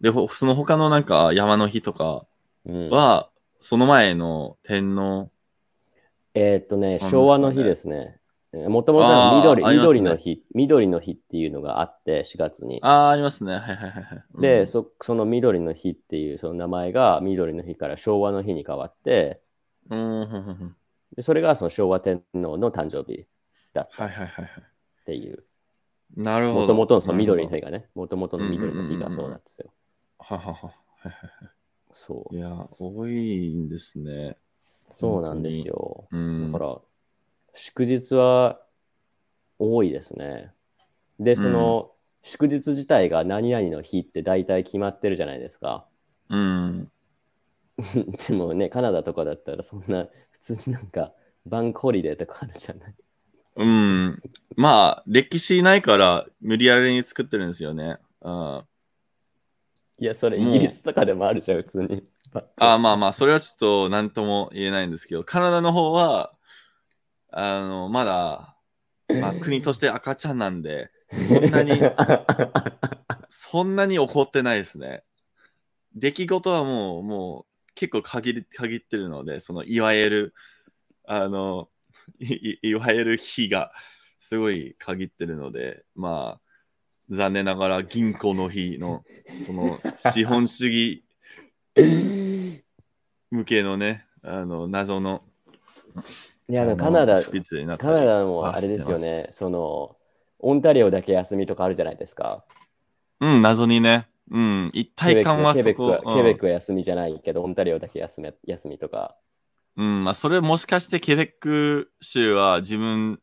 [0.01, 2.25] で、ほその他のなんか山の日とか
[2.65, 3.31] うんは、
[3.61, 5.31] その前の天皇、
[6.35, 8.21] えーっとね、昭和の日ですね。
[8.53, 12.81] もともと緑緑の日、緑の日っていうのがあって、4月に。
[12.83, 13.53] ああ、ありますね。
[13.53, 14.25] はいはいはいはい。
[14.41, 19.41] で、うんそその緑の日っていうその名前が緑の日から昭和の日に変わって、
[21.17, 23.27] でそれがその昭和天皇の誕生日
[23.73, 24.63] だったっはいはいはいはい。
[25.07, 25.45] ていう。
[26.17, 26.61] なるほど。
[26.63, 29.73] もともとのその緑の日がね、もともとの緑の日がそうなんですよ。
[30.19, 30.55] ははは。
[30.55, 31.51] はいはいはい。
[31.93, 32.37] そう。
[32.37, 34.37] いや、多いんですね。
[34.91, 36.09] そうなんですよ。
[36.11, 36.53] うん。
[36.53, 36.79] だから、
[37.55, 38.61] 祝日は
[39.59, 40.53] 多いですね。
[41.19, 45.87] で、その、祝日自体が何々の日って大体決まってるじゃないですか。
[46.29, 46.91] うん。
[48.29, 51.13] でもね、カナダとかだったらそんな、普通になんか、
[51.47, 52.95] バンクホリデーとかあるじゃない。
[53.57, 54.23] うん。
[54.57, 57.99] まあ、歴史ないから無理やりに作ってるんですよね。
[58.21, 58.65] うん。
[60.01, 62.05] いや、それイギリスとかでもあるじゃん、普通に。
[62.57, 66.33] あまあまあ、それはちょっと何とも言えないんですけど、カナダの方は、
[67.31, 68.57] あの、まだ、
[69.21, 71.81] まあ、国として赤ちゃんなんで、そんなに、
[73.29, 75.05] そんなに怒ってないですね。
[75.95, 80.35] 出来事はもう、もう、結構限り、限ってるので、その、いわゆる、
[81.05, 81.69] あの、
[82.21, 83.73] いわゆる日が、
[84.21, 86.41] すごい限ってるので、まあ、
[87.11, 89.05] 残念ながら銀行の日の、
[89.47, 89.81] その
[90.13, 91.05] 資本主義
[93.31, 95.23] 向けのね、あの謎の。
[96.49, 98.99] いや、カナダ、カりナダもあれですよ。
[98.99, 99.97] ねその、
[100.39, 102.45] オンタリオだけ休みとかあるじゃないですか。
[103.21, 104.09] うん、謎にね。
[104.31, 106.11] うん、一体感はクケベックはそこ。
[106.11, 109.17] うんケベックは休みじゃないけど、オンタリオだけ休み休みとか。
[109.77, 113.21] うん、まあ、それもしかしてケベック州は自分、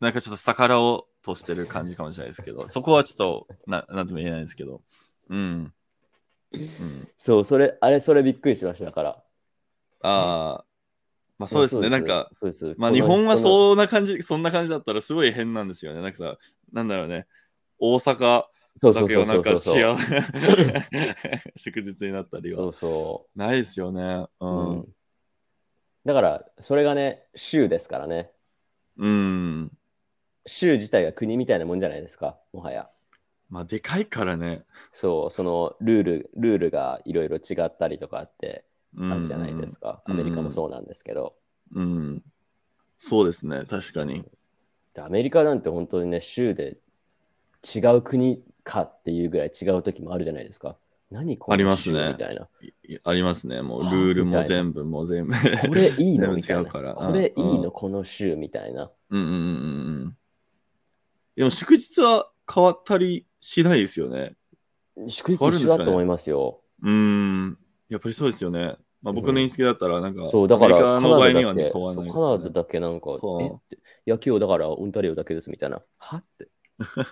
[0.00, 4.82] なんかちょっと逆らおうとしてる感じかもしれないですけど、そこはちょっと、ななんとも言えないですけど。
[5.28, 5.72] うん。
[6.52, 9.10] うん、そう、それ、あれ、それびっくりしましただから。
[10.02, 10.64] ああ、
[11.38, 13.38] まあそうですね、なんか、、そうですまあ日本はう。
[13.38, 16.00] そんな感じ、そんな感じだったらすごい変なんですよね。
[16.00, 16.36] なんかさ、
[16.72, 17.26] なんだろうね、
[17.78, 18.44] 大阪
[18.78, 19.76] そうそうそだけはなんかうそうそう。
[19.76, 19.96] 違う
[21.56, 24.26] 祝日になったりはそうそないですよね。
[24.40, 24.46] うう。
[24.46, 24.80] ん。
[24.80, 24.88] うん
[26.04, 28.30] だから、それがね、州ですからね。
[28.96, 29.72] うん。
[30.46, 32.88] 州自体が国みたいなもんじゃないですか、もはや。
[33.48, 34.64] まあでかいからね。
[34.92, 38.64] そう、そのルール、ルールがいろいろ違ったりとかって
[38.96, 40.02] うんあるじゃないですか。
[40.06, 41.34] うんアメリカもそうなんですけど。
[41.74, 42.22] うん。
[42.98, 44.24] そうですね、確かに。
[44.94, 46.76] でアメリカなんて本当にね、州で
[47.74, 50.76] 違う国かっていうぐらい違う時もあるじゃないですか。
[51.10, 52.48] 何こありの州ますねみたいな。
[52.88, 53.62] いありますね。
[53.62, 55.34] もうはあルールも全部もう全部。
[55.68, 56.32] これいいの？
[56.34, 56.62] みたいな。
[56.62, 57.70] 違うからこれいいうんの？
[57.70, 58.90] この州みたいな。
[59.10, 59.40] うんうんうんう
[60.06, 60.16] ん。
[61.36, 64.36] でも祝日は変わったりしないですよね。
[65.08, 66.60] 祝日一緒だと思いますよ。
[66.82, 67.58] うん。
[67.88, 68.76] やっぱりそうですよね。
[69.02, 72.50] まあ僕の認識だったら、なんか、そう、だからアカナダだけ、変わらないですそうカナダ。
[72.50, 75.82] だけなんか、はあえって、いや、今日だからオンタリオだけですみたいな。
[75.98, 76.48] はって。
[76.78, 77.04] は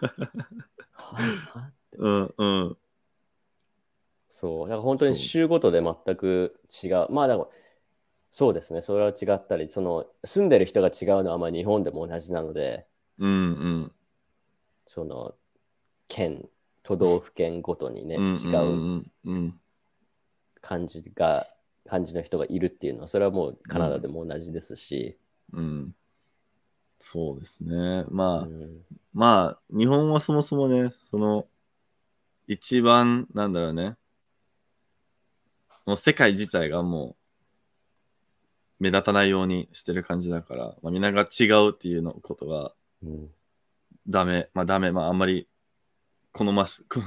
[0.92, 2.76] はうんうん。
[4.28, 7.06] そう、だから本当にそう州ごとで全く違う。
[7.10, 7.48] まあだから、
[8.30, 12.86] そうですね、それは違ったり、その住んでる人が違うのはまあ日本でも同じなので、
[13.18, 13.92] うんうん。
[14.86, 15.34] その
[16.08, 16.48] 県、
[16.82, 19.60] 都道府県ごとにね、うん違ううんうん。
[20.60, 21.46] 感じが、
[21.86, 25.18] 感じの人がいるっていうのは、それはもうカナダでも同じですし、
[25.52, 25.94] うん。
[26.98, 28.04] そうですね。
[28.08, 28.84] まあ、うん。
[29.12, 31.46] まあ、日本はそもそもね、その、
[32.46, 33.96] 一番、なんだろうね、
[35.86, 37.16] もう世界自体がも
[38.80, 43.30] う、目立たないようにしてる感じだから、まあ、みんなが違うっていうのことがうん。
[44.08, 45.48] ダメ、まあダメ、まああんまり、
[46.34, 47.00] 好まし、 こ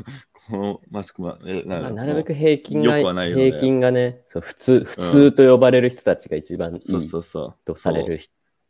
[0.50, 7.56] 好ましくは、えなまあ、なるべく平均がよくはないよね平均がねそう普通、普通と呼ばれる人たちが一番いそういそうそう。
[7.66, 8.22] とされる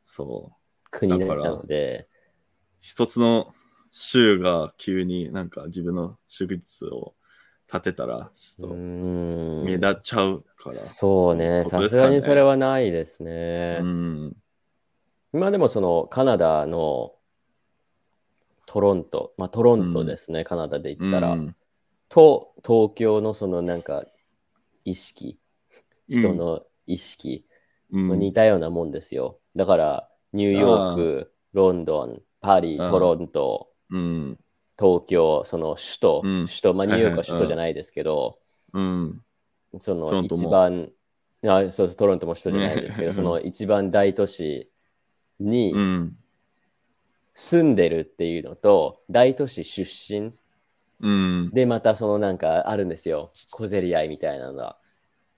[0.04, 0.56] そう。
[0.90, 2.08] 国なだからので、
[2.82, 3.54] 一つの
[3.92, 7.14] 州が急になんか自分の祝日を
[7.72, 10.74] 立てたら、ちょっうとん目立っちゃうから。
[10.74, 13.80] そうね、ことですかねさすがにそれはないですね。
[13.82, 14.38] うん。
[15.34, 17.17] 今でもそのカナダの
[18.68, 21.56] トロント、まあトロントですね、カナダで言ったら、うん。
[22.10, 24.06] と東京のそのなんか
[24.86, 25.40] 意識、
[26.08, 27.46] 人の意識。
[27.92, 28.08] うん。
[28.10, 29.40] も似たようなもんですよ。
[29.56, 34.38] だからニューヨーク、ロンドン、パリ、トロント、うん。
[34.78, 36.46] 東京、その首都、うん。
[36.48, 38.40] 首都、まあニューヨークは首都じゃないですけど、
[38.74, 39.22] うん。
[39.80, 40.92] その一番、
[41.46, 44.70] あそうトロントも首都じゃないですけど、ねその一番大都市
[45.40, 46.18] にうん。
[47.40, 50.34] 住んでるっていうのと、大都市出身
[51.00, 51.52] うん。
[51.54, 54.76] でまたそのなんかあるんですよ、小競り合いみたいなのが。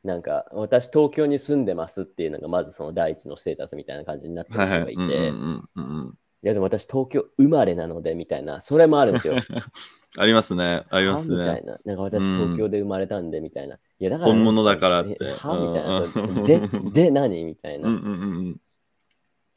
[0.06, 4.60] なんか私東京に住んでますっていうのがまずその第一のステータスみたいな感じになってる。
[4.66, 9.36] 人がいて、いうんうんうんうんやでも私東京生まれなのでみたいな、それもあるんですよ。
[10.18, 10.84] ありますね。
[10.89, 11.36] ありますね。
[11.36, 11.80] はみたいな。
[11.84, 13.76] なんか私うん東京で生まれたんでみたいな。
[13.76, 16.00] いやだから本物だからってえはみたいな。
[16.00, 17.89] うんで、で何みたいな。
[17.89, 18.62] うんうんうんうん。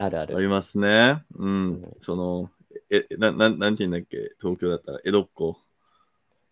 [0.05, 0.37] あるある。
[0.37, 1.23] ありますね。
[1.35, 1.83] ううんん。
[2.01, 2.51] その、
[2.91, 4.35] え、な、なんなんて言うんだっけ？
[4.41, 5.57] 東京だったら、江戸っ子。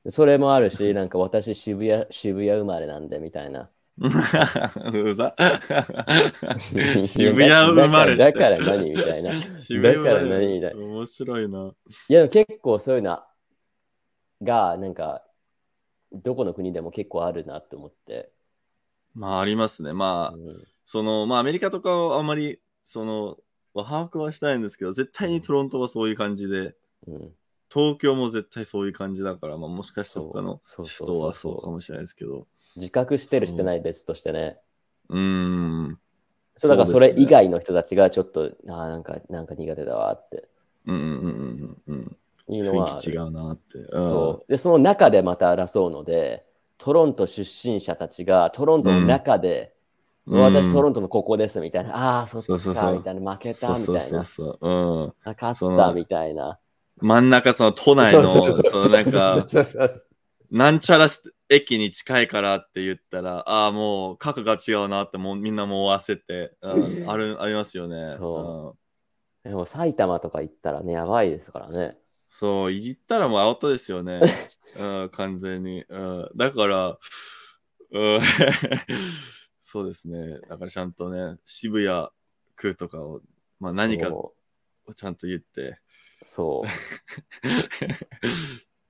[0.08, 3.70] それもあるし、なんか私渋谷、渋谷生まれなんでみたいな。
[4.00, 5.34] うざ
[7.06, 9.32] 渋谷生まれだから何みたいな。
[9.58, 11.74] 渋谷だから何みたいな面白いな。
[12.08, 13.22] いや、結構そういうの
[14.42, 15.22] が、なんか、
[16.12, 18.32] どこの国でも結構あるなって思って。
[19.14, 19.92] まあ、ありますね。
[19.92, 23.38] まあ、うんその、まあ、アメリカとかはあんまり、その、
[23.74, 26.74] 把握はしたいんですけど、絶対にトロントはそういう感じで、
[27.06, 27.32] うん
[27.72, 32.48] 東京も絶対そういう感じだから、まあ、もしかしてそう他の人はそうかもしれないですけど。
[32.76, 34.58] 自覚してるしてない別としてね。
[35.08, 35.98] うーん。
[36.56, 40.48] そうだからそれ以外の人たちがちょっと、ああ、なんか、なんか苦手だわって
[40.86, 41.96] うんうんうんうん
[42.48, 42.56] うん。
[42.56, 43.78] いうのはある雰囲気違うなって。
[43.78, 44.50] うんそう。
[44.50, 46.44] で、その中でまた争うので、
[46.76, 49.79] トロント出身者たちがトロントの中で、うん
[50.38, 54.68] 私トロントのここですみたいな、ああ、そっちかみたいな、負けたみたいな、そうそう。
[54.68, 54.70] う
[55.06, 55.14] ん。
[55.24, 56.58] あ勝ったみたいな。
[57.00, 59.44] 真ん中その都内の、そのなんか、
[60.50, 61.08] なんちゃら
[61.48, 68.16] 駅に近いからって言ったら、ああ、もう格が違うなってもうみんなもう焦って、うん あるありますよね。
[68.18, 71.96] そうんでも埼玉とか行ったらね、やばいですからね。
[72.28, 74.20] そう、言ったらもうアウトですよね。
[74.78, 75.82] うん、完全に。
[75.88, 76.98] うん、だから、
[77.92, 78.20] うん、
[79.70, 80.40] そうですね。
[80.48, 82.08] だからちゃんとね、渋谷
[82.56, 83.20] 区とかを、
[83.60, 84.34] まあ、何かそ
[84.84, 85.78] をちゃんと言って、う
[86.22, 86.64] そ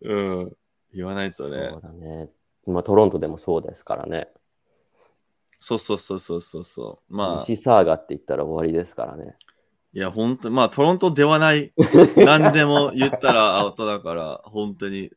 [0.01, 0.09] う。
[0.09, 0.15] う
[0.47, 0.57] ん、
[0.95, 1.81] 言わないとそねう。
[1.83, 2.31] だね。
[2.67, 4.33] まあ、トロントでもそうですからね。
[5.59, 7.15] そうそうそうそうそうそう。
[7.15, 9.37] まあ、西サーガって言ったら終わりですからね。
[9.93, 11.75] いや、本当まあ、トロントではない。
[12.17, 15.13] 何でも言ったらアウトだから、本当に。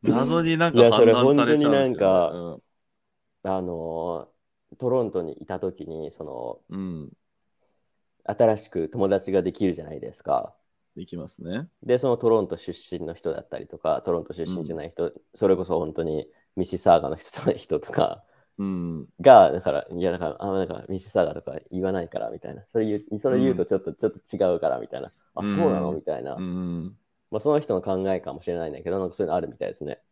[0.00, 1.98] 謎になんか判断されちゃうんですよ、ね。
[1.98, 2.62] 本当に
[3.42, 4.39] なんあのー
[4.78, 7.12] トロントにいた時に、その、うん、うん、
[8.24, 10.54] 新しく友達ができるじゃないですか。
[10.96, 11.68] できますね。
[11.82, 18.24] で、そのトロント出身の人だったりとか、トロント出身じゃない人、それこそ本当にミシサーガの人と人とか
[18.60, 22.62] うん、が、だから、いや、だから、あ、なんかミシサーガとか言わないからみたいな。
[22.68, 25.12] それ言うそれ言うとちょっと、ちょっと違うからみたいな。
[25.34, 26.34] あ、そうなのうんみたいな。
[26.34, 26.96] うん。
[27.30, 30.02] まあ、その人の考えかもしれないんだけど、なんかそういうのあるみたいですね。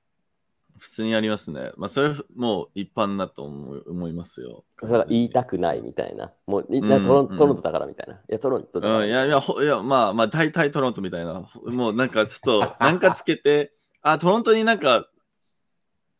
[0.78, 1.72] 普通にありますね。
[1.76, 4.64] まあ、それもう一般だと思い思いますよ。
[4.80, 6.32] それが言いたくないみたいな。
[6.46, 8.14] もう、いトロトロントだからみたいな。
[8.14, 9.00] いや、トロントだから。
[9.00, 11.48] うん、いやいや、ほいや、まあまあ、大体トロントみたいな。
[11.54, 15.08] もうなんかちょっと、 なんかつけて、あ、トロントになんか、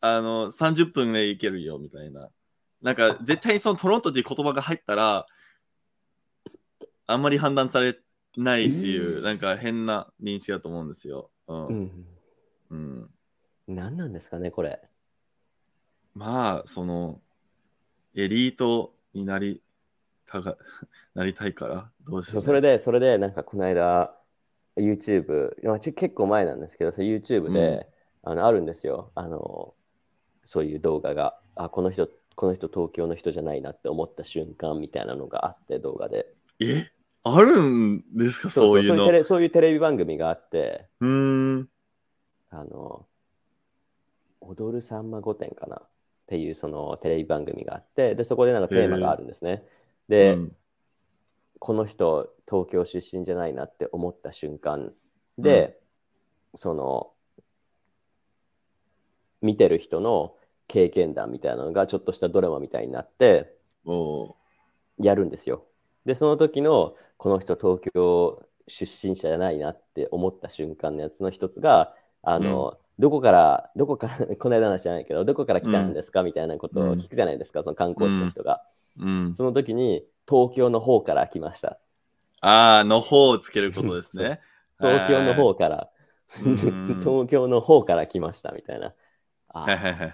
[0.01, 2.29] あの、30分で行けるよみたいな。
[2.81, 5.25] なんか、絶対にそのトロントっていう言葉が入ったら、
[7.07, 7.97] あんまり判断され
[8.37, 11.31] ないっていう、なんか変な認識だと思うんですよ。
[11.47, 11.67] うん。
[11.67, 12.07] うん。
[12.69, 13.09] うん、
[13.69, 14.81] 何なんですかね、これ。
[16.15, 17.21] まあ、その、
[18.15, 19.61] エリートになり
[20.25, 20.57] たが、
[21.13, 22.41] なりたいから、どうしよう。
[22.41, 24.15] それで、それで、なんかこの間、
[24.75, 27.87] YouTube、まあ結構前なんですけど、それ YouTube で、
[28.23, 29.11] あのあるんですよ。
[29.13, 29.75] あの、
[30.43, 36.33] そういう動画が、あ、この人、この人東京の人じゃないなって思った瞬間みたいなのがあって、動画で。
[36.59, 36.91] え？
[37.23, 38.49] あるんですか？
[38.49, 38.95] そういうの。
[38.95, 41.69] そういうテレそういうテレビ番組があって、うーん。
[42.49, 43.05] あの、
[44.41, 45.87] 踊るさんま御殿かなっ
[46.27, 49.63] ていうそのテレビ番組があって、で、そこでなんかテーマがあるんですね。
[50.07, 50.55] で、うん。
[51.59, 54.93] この人東京出身じゃないなって思った瞬間
[55.37, 55.77] で、
[56.55, 57.11] その
[59.41, 60.35] 見てる人の
[60.67, 64.35] 経験談みたいなのがちょっとしたドラマみたいになってお
[64.97, 65.65] やるんですよ。
[66.05, 78.61] でその時のこの人東京出身者じゃないなって思った瞬間のやつの一つがあの、どこからどこから この間の話じゃないけどどこから来たんですかみたいなことを聞くじゃないですか、その観光地の人が。
[78.99, 81.79] うん、その時に東京の方から来ました。
[82.41, 84.41] ああ、の方をつけることですね。
[84.79, 85.89] 東京の方から、
[86.45, 86.55] うん
[86.99, 88.93] 東京の方から来ましたみたいな。
[89.47, 90.13] あはいはいはいはい。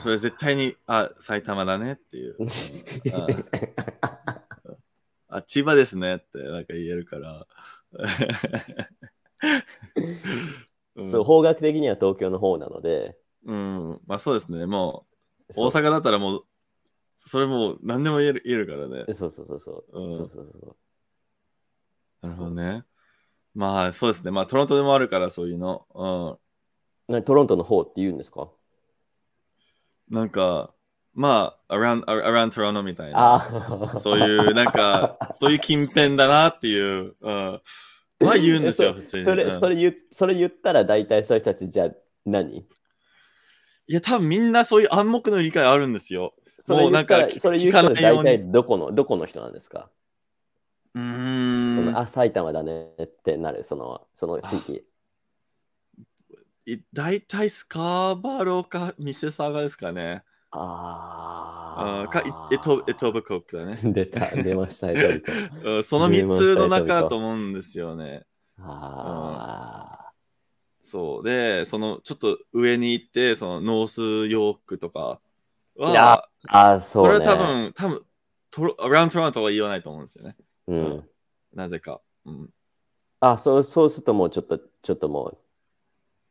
[0.00, 2.36] それ絶対に、あ、埼玉だねっていう。
[2.38, 2.48] うん
[5.30, 7.46] あ、千葉ですねってなんか言えるから。
[10.98, 14.66] うんそう方角的には東京の方なので、うん、まあそうですね。
[14.66, 15.06] も
[15.48, 16.44] う、大阪だったらもう、
[17.16, 19.14] それもう何でも言える言えるからね。
[19.14, 20.00] そうそうそうそう。
[20.06, 20.76] うんそうそうそう
[22.22, 22.84] なるほどね。
[23.54, 24.30] まあそうですね。
[24.30, 25.86] まあトロントでもあるからそういうの。
[25.94, 27.14] うん。
[27.14, 28.48] なトロントの方って言うんですか？
[30.10, 30.74] なんか、
[31.14, 33.98] まあ、around, around Toronto みたいな。
[34.00, 37.60] そういう、なんか、そういう近辺だなっていう、うん。
[38.26, 39.24] は言うんですよ、え普通に。
[39.24, 41.90] それうんそれ言それ言ったら大体そういう人たちじゃあ
[42.26, 42.66] 何？
[43.90, 46.34] いや、多分みんなそういう暗黙の理解あるんですよ。
[46.68, 49.90] もうなんかそれ言う人は大体どこのどこの人なんですか、
[50.94, 51.74] うーん。
[51.74, 54.84] そのあ、埼玉だねってなる、そのその地域。
[56.66, 60.22] い大体スカーバローかミセサガですかね。
[60.50, 62.02] ああ。
[62.02, 63.78] あかいエトエトブコックだね。
[63.92, 65.32] 出た、出ました、エトビコ。
[65.70, 68.26] うんその3つの中だと思うんですよね。
[68.60, 70.12] あ
[70.80, 71.24] そう。
[71.24, 75.20] で、そのちょっと上に行って、そのノースヨークとか
[75.76, 77.26] は、あー、それそうね。
[77.26, 78.06] は多分、多分
[78.50, 80.36] トロ、アラウンドトロントは言わないと思うんですよね。
[80.66, 81.08] うん。
[81.52, 82.00] なぜか。
[82.24, 82.50] うん、
[83.20, 85.38] あ、そう、そうするともうちょっと、ちょっとも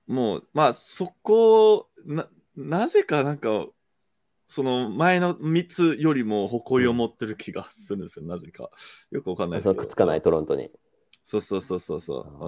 [0.08, 3.68] もう、まあ、そこな、なぜかなんか、
[4.48, 8.70] その前の3つよりも誇りを持ってる気がするんですよ、なぜか。
[9.12, 9.82] よくわかんなう、いですけど。
[9.82, 10.72] くっつかないトロントに。
[11.24, 12.46] そうそうそうそうう、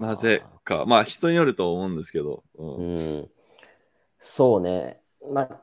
[0.00, 0.06] うん。
[0.08, 0.86] なぜか。
[0.86, 2.42] まあ、人によると思うんですけど。
[2.54, 3.30] うんうん。
[4.18, 5.02] そうね。
[5.30, 5.60] まあ、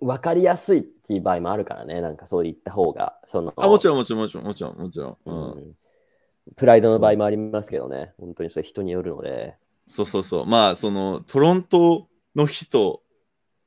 [0.00, 2.00] わかりやすいっていう場合もあるからね。
[2.00, 3.20] なんかそう言った方が。
[3.26, 5.18] そのあ、もちろん、もちろん、もちろん、もちろん、もちろん。
[5.26, 5.76] ううんん。
[6.56, 8.12] プライドの場合もありますけどね。
[8.18, 9.56] 本当にそれ人によるので。
[9.86, 10.46] そうそうそう。
[10.46, 13.02] まあ、その、トロントの人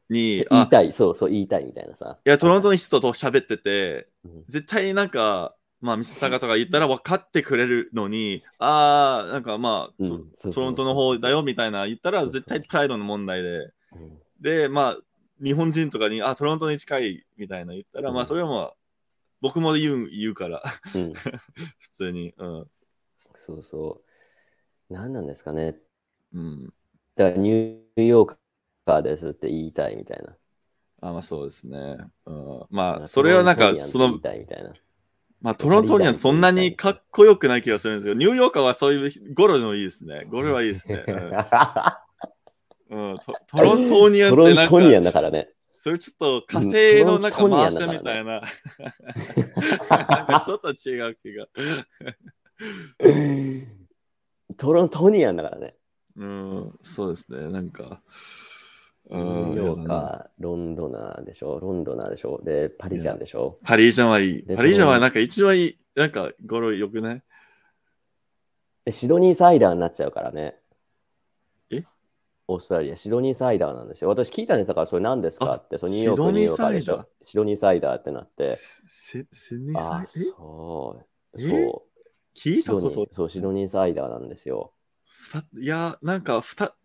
[0.09, 2.17] に、あ、言いたい、そうそう、言いたいみたいなさ。
[2.25, 14.97] いや、トロントの人と喋ってて、うん絶対なんか、まあ、ミスサガとか言ったら分かってくれるのに、ああ、なんかまあ、トロントの方だよみたいな言ったら、絶対プライドの問題で、うんで、まあ、
[15.41, 18.73] 日本人とかに、あ、トロントに近いみたいな言ったら、うんまあ、それはまあ、
[19.41, 20.61] 僕も言う言うから、
[20.95, 21.13] うん
[21.79, 22.33] 普通に。
[22.37, 22.67] うん。
[23.35, 24.01] そうそ
[24.89, 24.93] う。
[24.93, 25.77] 何なんですかね。
[26.33, 26.73] うん。
[27.15, 28.37] だからニューヨー
[28.85, 30.35] カーですって言いたいみたいな。
[31.01, 31.97] あ、まあそうですね。
[32.25, 34.19] うん、まあ、それはなんか、その。
[35.41, 38.13] まあ、トロントにはそんなにかっこよくない気がするんですよ。
[38.13, 40.25] ニューヨーカーはそういうゴロのいいですね。
[40.29, 41.03] ゴロはいいですね。
[41.07, 41.33] うん
[42.93, 45.49] うん、ト トロントニアントロってなんントニアだからね。
[45.71, 48.23] それちょっと火星のなんか回しみたいな。
[48.23, 48.43] なん
[50.27, 51.49] かちょっと違う気が。
[54.55, 55.75] トロントニアンだからね。
[56.15, 57.49] うん、そうですね。
[57.49, 58.01] なんか。
[59.13, 63.59] うニューん、ヨーカー、ロンドナーでしょ、ロンドナーでしょ、で、パリジャンでしょ？
[63.63, 64.45] パリジャンはいい。
[64.45, 65.77] でパリジャンはなんか一番いい。
[65.95, 67.23] なんかゴロよくない
[68.85, 70.55] でシドニーサイダーになっちゃうからね。
[71.69, 71.83] え？
[72.47, 74.09] オーストラリア、シドニーサイダーなんですよ。
[74.09, 75.53] 私聞いたんですだから、それ何ですか？
[75.53, 77.05] あって、そのニューヨークシドニーニューヨーカーでしサイダー？
[77.05, 77.09] ょ。
[77.23, 80.23] シドニーサイダーってなって、せ、せにああ、さえ？
[80.23, 81.39] そう。
[81.39, 81.49] え？
[81.49, 81.99] そう。
[82.35, 82.89] 聞いたこと？
[82.89, 84.73] シドニーそう、シドニーサイダーなんですよ。
[85.57, 86.75] いや、なんかふた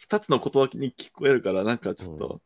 [0.00, 2.40] 二つの言葉に聞こえるから、なんかちょっと、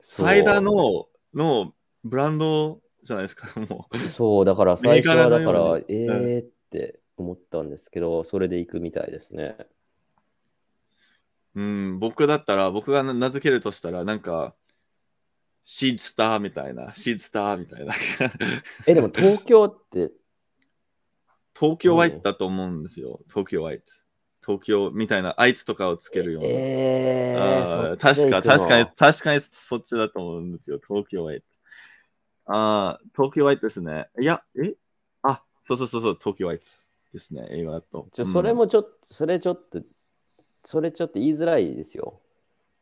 [0.00, 3.98] そうサイダーののブランドじゃないですか、もう。
[4.08, 9.58] そう、だから最初はだからえーって思ったんですけど、それで行くみたいですね。
[11.54, 14.54] うん、僕だったら、僕が名付けるとしたら、なんか、
[15.62, 17.92] シードスターみたいな、シードスターみたいな。
[18.86, 20.12] え、でも東京って、
[21.54, 23.84] 東京ワイトだと思うんですよ、東京ワイト。
[24.50, 26.48] 東京みたいな、あいつとかをつけるような。
[26.50, 31.46] えー、確か、確かに、確かにそっちだと思うんですよ、東京ワイト。
[32.46, 34.08] ああ、東京ワイトですね。
[34.20, 34.74] いや、え？
[35.22, 36.64] あ、そうそうそうそう、東京ワイト
[37.12, 38.08] ですね、映画だと。
[38.12, 39.80] ちょそれもちょっと、それちょっと、
[40.64, 42.20] それちょっと言いづらいですよ。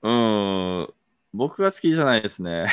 [0.03, 0.89] うん、うん、
[1.35, 2.67] 僕が好きじゃないですね。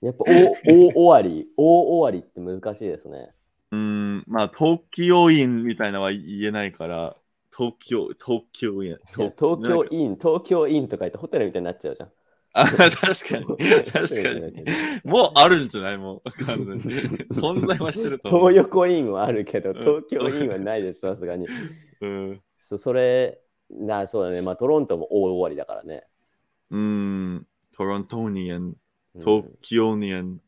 [0.00, 3.30] やっぱ大大終わり、大終わりって難しいですね。
[3.72, 7.16] うん、まあ、東京インみたいなのは言えないから、
[7.56, 8.96] 東京、東京イン。
[9.12, 9.32] 東
[9.62, 12.12] 京イン、東京インとか言ってホテルみたいになっちゃうじゃん。
[12.52, 12.90] あ、確
[13.28, 13.44] かに、
[13.84, 14.64] 確かに。
[15.04, 15.98] もうあるんじゃない？
[15.98, 16.28] もう。
[17.32, 18.28] 存在はしてると。
[18.30, 21.46] 東横インはあるけど、東京インはないです、さすがに。
[22.00, 23.40] うんそそれ、
[23.70, 24.42] な、そうだね。
[24.42, 26.04] まあ、トロントも大終わりだからね。
[26.70, 28.76] うん、トロントニアン、うん
[29.20, 30.40] 東京ニアン。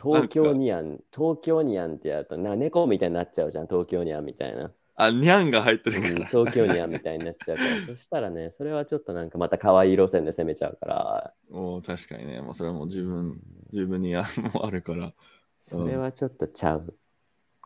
[0.00, 4.72] 東京ニャン、東京ニャンってやると、な猫みたいになっちゃうじゃん、東京ニャンみたいな。
[5.04, 6.26] あ、ニャンが入ってうんるから。
[6.26, 13.40] 東京ニャンみたいになっちゃうから、 そしたらね、それはちょっとなんかまた可愛い路線で攻めちゃうから、もう確かにね、もうそれはもう自分、
[13.72, 15.12] 自分にあもあるから。
[15.58, 16.94] それはちょっとちゃう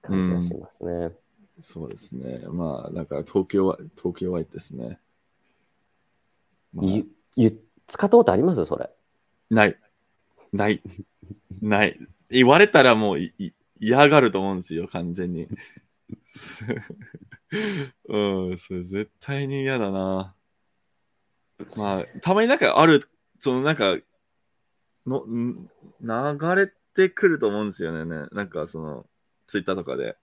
[0.02, 1.12] 感じがしますね。
[1.60, 2.40] そうですね。
[2.48, 4.98] まあ、だから東京は、東京はですね。
[6.72, 7.06] まあゆ
[7.36, 8.64] ゆ使ったことあります？
[8.64, 8.90] それ。
[9.50, 9.78] ない。
[10.52, 10.82] ない。
[11.62, 11.98] ない。
[12.30, 15.46] 言われたらもういい嫌がると思うんですよ、完全に。
[18.08, 20.34] うん、それ絶対に嫌だな。
[21.76, 23.08] まあ、たまになんかある、
[23.38, 23.96] そのなんか、
[25.06, 25.70] の、ん
[26.00, 28.04] 流れてくると思うんですよね。
[28.04, 29.06] ねなんかその、
[29.46, 30.16] ツイッターとかで。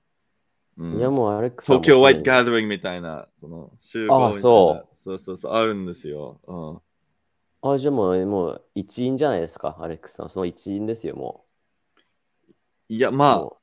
[0.78, 4.38] うん、いやもうアレックさん東京ワイトもガードリングみたいな、その集合みたいな。
[4.38, 6.40] あそうそうそうそう、あるんですよ。
[6.48, 7.72] うん。
[7.74, 10.30] あ、じゃあもう、もう一員じゃないですか、アレックスさん。
[10.30, 11.46] その一員ですよ、も
[12.90, 13.12] いや、う。
[13.12, 13.58] まあ、も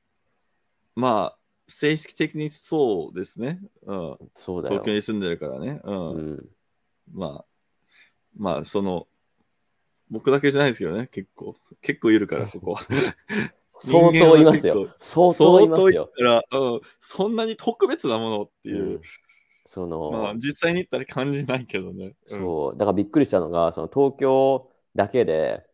[0.94, 1.37] まあ、
[1.68, 3.60] 正式的にそうですね。
[3.82, 4.12] うん。
[4.12, 4.94] うそうだよ東京。
[4.94, 5.80] に住んでるからね。
[5.84, 6.10] うん。
[6.10, 6.48] うん、
[7.12, 7.44] まあ、
[8.36, 9.06] まあ、その、
[10.10, 11.54] 僕だけじゃないですけどね、結構。
[11.82, 12.78] 結構いるから、 ここ。
[13.76, 14.88] 相当いますよ。
[14.98, 16.10] 相当いますよ。
[16.50, 19.02] うん、そんなに特別なものっていうう、ん
[19.66, 22.14] その、まあ、実際に言ったら感じないけどね。
[22.24, 25.66] そう、だからびっくりしたのが、その東京だけで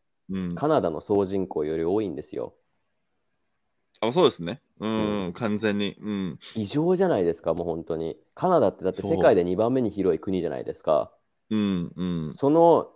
[0.57, 2.55] カナダの総人口より多いんですよ。
[4.07, 4.61] あそうですね。
[4.81, 5.97] うん、うん完全に。
[6.01, 6.39] うん。
[6.55, 8.17] 異常じゃないですか、もう本当に。
[8.35, 11.13] カナダってだって世界で2番目に広い国じゃないですか。
[11.51, 12.35] うん、うん。
[12.35, 12.91] その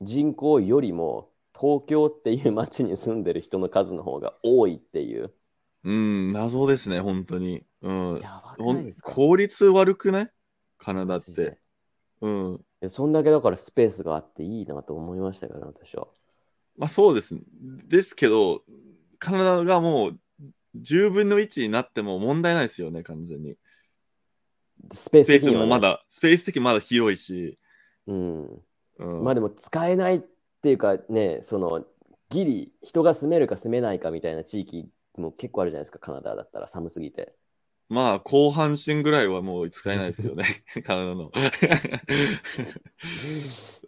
[0.00, 5.32] 人口よりも東京っていう町に住んでる人の数の方が多いっていう。
[5.84, 7.62] うん、謎ですね、本当に。
[7.82, 8.20] うん。
[8.20, 9.12] やばくほんないですか？
[9.12, 10.30] 効率悪くない
[10.78, 11.58] カナダって。
[12.20, 12.60] うん。
[12.88, 16.06] そんだけだからスペースがあっていいなと思いましたけどね、私は。
[16.76, 17.36] まあそうです。
[17.86, 18.62] ですけど、
[19.18, 20.18] カナダがもう
[20.76, 23.56] 10分の1になっても問題ないですよね、完全に。
[24.92, 27.56] スペースね、もまだ、スペース的にまだ広いし、
[28.06, 28.62] うん。
[28.98, 30.22] うん、まあでも使えないっ
[30.62, 31.84] ていうかね、その
[32.28, 37.34] ギリ人が住めるか住めないかみたいな地域も結構あるじゃないですか、カナダだったら寒すぎて。
[37.88, 40.44] まあ、後半身ぐらいはもう使えないですよね、
[40.84, 41.30] カナダの。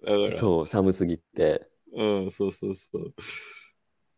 [0.30, 1.66] そう、寒すぎて。
[1.92, 3.14] うん、そうそうそう。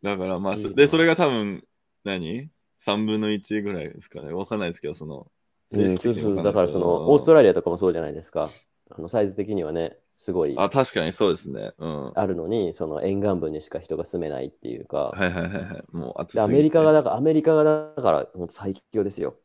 [0.03, 1.65] だからまあ、で、それが多分、
[2.05, 2.51] 何？
[2.85, 4.33] ?3 分の1ぐらいですかね。
[4.33, 5.27] わかんないですけど、その、
[5.71, 8.51] うん、そうそうだからそのオーストラリアとかもそうじゃないですか。
[8.91, 11.73] あのサイズ的にはね、すごいあ、確かにそうですね。
[11.79, 12.13] うん。
[12.15, 15.85] あるのに、その沿岸部にしか人が住めないっていうか、はいはいはいはい。
[15.93, 17.65] もう暑すぎてでアメリカがだから、アメリカが
[17.95, 19.37] だから、最強ですよ。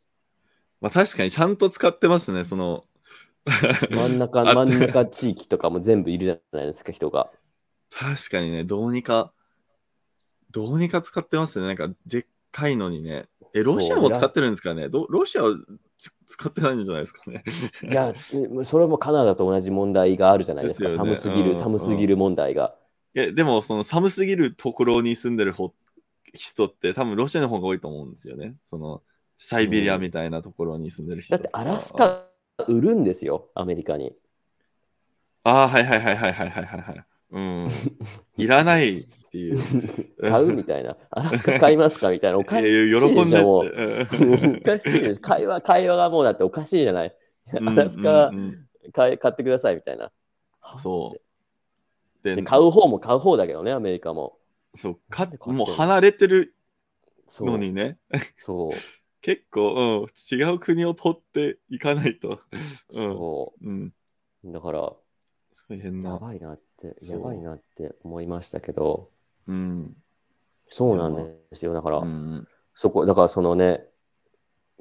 [0.82, 2.86] まあ確かにちゃんと使ってますね、その。
[3.92, 7.30] 真ん中、 あ真ん中地域とかも全部いるじゃないですか、人が。
[7.92, 9.32] 確かにね、どうにか、
[10.50, 11.68] どうにか使ってますね。
[11.68, 13.26] なんか、でっ高いのにね。
[13.54, 14.90] え、ロシアも使ってるんですかね？
[14.90, 15.56] どロシアは
[16.26, 17.44] 使ってないんじゃないですかね？
[17.84, 18.14] いや、
[18.64, 20.90] それもカナダと同じ問題があるじゃないですか。
[20.90, 22.76] すね、寒すぎる、うん、寒すぎる問題が。
[23.16, 25.54] いや、でも、その寒すぎるところに住んでる
[26.34, 28.56] 人って、多分ロシアの方が多いと思うんですよね。
[28.64, 29.04] その、
[29.38, 32.26] サイビリアみたいなところに住んでる人、うん、だって、アラスカ
[32.68, 34.16] 売るんですよ、アメリカに。
[35.44, 37.06] ああ、はいはいはいはいはいはいはい。
[37.32, 37.70] うん。
[38.38, 39.04] いらない
[39.34, 39.58] っていう。
[40.30, 40.96] 買うみたいな。
[41.10, 42.38] アラスカ買いますかみたいな。
[42.40, 43.66] おかしいいやいやじゃん喜んでもう。
[43.66, 47.16] おかしいです会話、会話がもうだっておかしいじゃない？
[47.60, 48.32] うんアラスカ
[48.94, 50.12] 買い買ってくださいみたいな。
[50.78, 51.22] そう。
[52.24, 54.38] でで買う方も買う方だけどね、アメリカも。
[54.76, 56.54] そうかもう離れてる。
[57.40, 57.98] のにね、
[58.38, 58.72] そう。
[59.22, 62.42] 結構、うん、違う国を取っていかないと。
[62.92, 63.00] うん。
[63.00, 63.94] そうん。
[64.44, 64.52] う。
[64.52, 64.94] だから、
[65.54, 66.18] すごい変やな。
[66.18, 69.13] ばいなって、やばいなって思いましたけど、
[69.48, 69.96] うん。
[70.68, 71.74] そうなんですよ。
[71.74, 72.48] だから、うん。
[72.74, 73.86] そこ、だからそのね、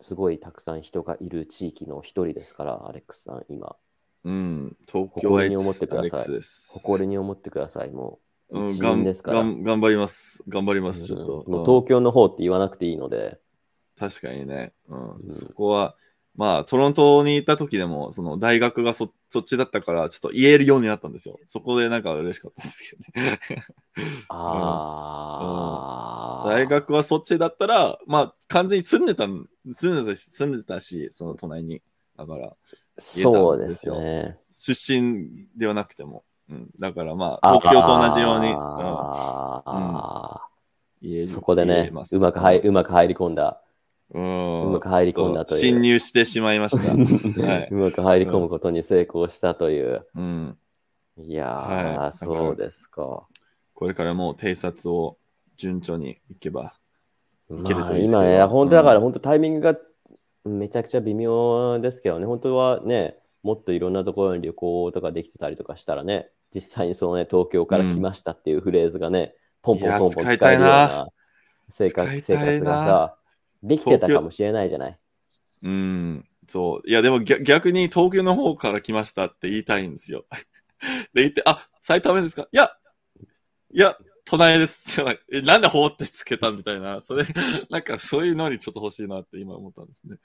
[0.00, 3.76] すごいたくさん人がいる地域の一人ですから、アレックスさん、今。
[4.24, 4.76] うん。
[4.86, 6.40] 東京誇りに思ってください。
[6.68, 8.60] 誇りに思ってください、もう。
[8.60, 9.42] うん、一がん員ですから。
[9.42, 10.42] 頑張ります。
[10.48, 11.44] 頑張ります、ちょっと。
[11.46, 13.38] うんもううん東京の方って言わなくていいので、
[13.98, 14.72] 確かにね。
[14.88, 15.96] うんうんそこは、
[16.34, 21.40] まあ、トロントにいた時でも、その大学がそそっちだったから、ちょっと言えるようになったんですよ。
[21.46, 23.38] そこでなんか嬉しかったですけどね。
[24.28, 31.80] ああ、大学はそっちだったら、まあ、完全に住んでたん、住んでたし、住んでたし、その隣に。
[32.18, 32.54] だから、
[32.98, 34.38] そうですね。
[34.50, 36.24] 出身ではなくても。
[36.50, 40.42] うん、だからまあ、東京と同じように、うんあ
[41.00, 43.62] 言えるーそこでねうまく入うまく入り込んだ。
[44.14, 45.60] うん、うまく入り込んだという。
[45.60, 46.92] 侵入してしまいました。
[47.46, 47.68] はい。
[47.70, 50.06] うまく入り込むことに成功したという。
[50.14, 50.58] うん、
[51.18, 52.12] いやー、はい。
[52.12, 53.26] そうですか。
[53.74, 55.16] これからもう偵察を
[55.56, 56.74] 順調にいけば。
[57.50, 58.22] いけるまあ、といいですけど。
[58.22, 59.02] 今ね、本当だから、うん。
[59.02, 59.78] 本当タイミングが
[60.44, 71.08] めちゃくちゃ微妙ですけどね、本当はね、もっといろんなところに旅行とかできてたりとかしたらね、実際にそのね、東京から来ましたっていうフレーズがね、ポンポンポンポン使えるようなな
[71.68, 73.16] 生使活生活がさ、
[73.62, 74.98] できてたかもしれないじゃない？
[75.62, 76.88] うん、そう。
[76.88, 80.24] いや、でも逆逆に東京の方から来ましたって言いたいんですよ。
[81.14, 82.48] で、言って、あ、埼玉ですか？
[82.50, 82.72] いや、
[83.72, 85.00] いや、隣です。
[85.30, 87.00] え、 なんで法ってつけたみたいな。
[87.00, 87.24] それ、
[87.70, 90.16] なんかそういうのにちょっと欲しいなって今思ったんですね。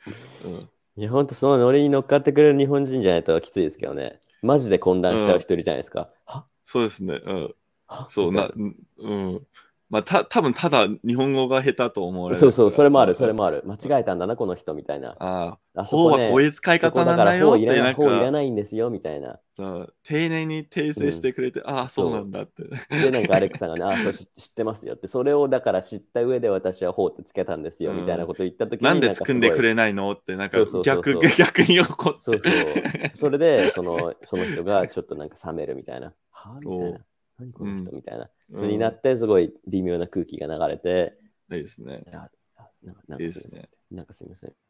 [0.43, 0.69] うん。
[0.97, 4.19] いや、本当そのノリに乗っかってくれる日本人じゃないときついですけどね。
[4.41, 6.09] マジで混乱しちゃう人いるじゃないですか。
[6.25, 6.45] は？
[6.65, 7.21] そうですね。
[7.23, 7.55] うん。
[7.87, 8.09] は？
[8.09, 8.51] そう、な、
[8.97, 9.47] うん。
[9.89, 12.39] まあ、た、多分ただ日本語が下手と思われる。
[12.39, 13.37] そうそう、それもある、それも。
[13.39, 13.63] もある。
[13.65, 15.15] 間違えたんだな、この人みたいな。
[15.19, 19.39] ああ、あそこね法はこういう使い方なんだよって、ない、なん法いらか、ないんですよ、みたいな。
[19.55, 22.63] そう丁寧に訂正してくれて、ああ、そうなんだって。
[22.89, 32.19] で、なんかアレックさんがね、あ、そうし知ってますよって、それをだから知った上で私は法ってつけたんですよ、うんみたいなこと言ったときに、なんで作んでくれれないのって、なんか逆 逆に怒って。
[32.19, 32.53] そうそう。
[33.13, 36.13] それで、そのその人がちょっとなんか冷めるみたいな。
[36.31, 36.99] はみたいおな。
[37.37, 38.29] 何この人みたいな。
[38.51, 41.17] うんになって、すごい微妙な空気が流れて、
[43.11, 43.69] いいですね。
[43.91, 44.53] なんかすみません。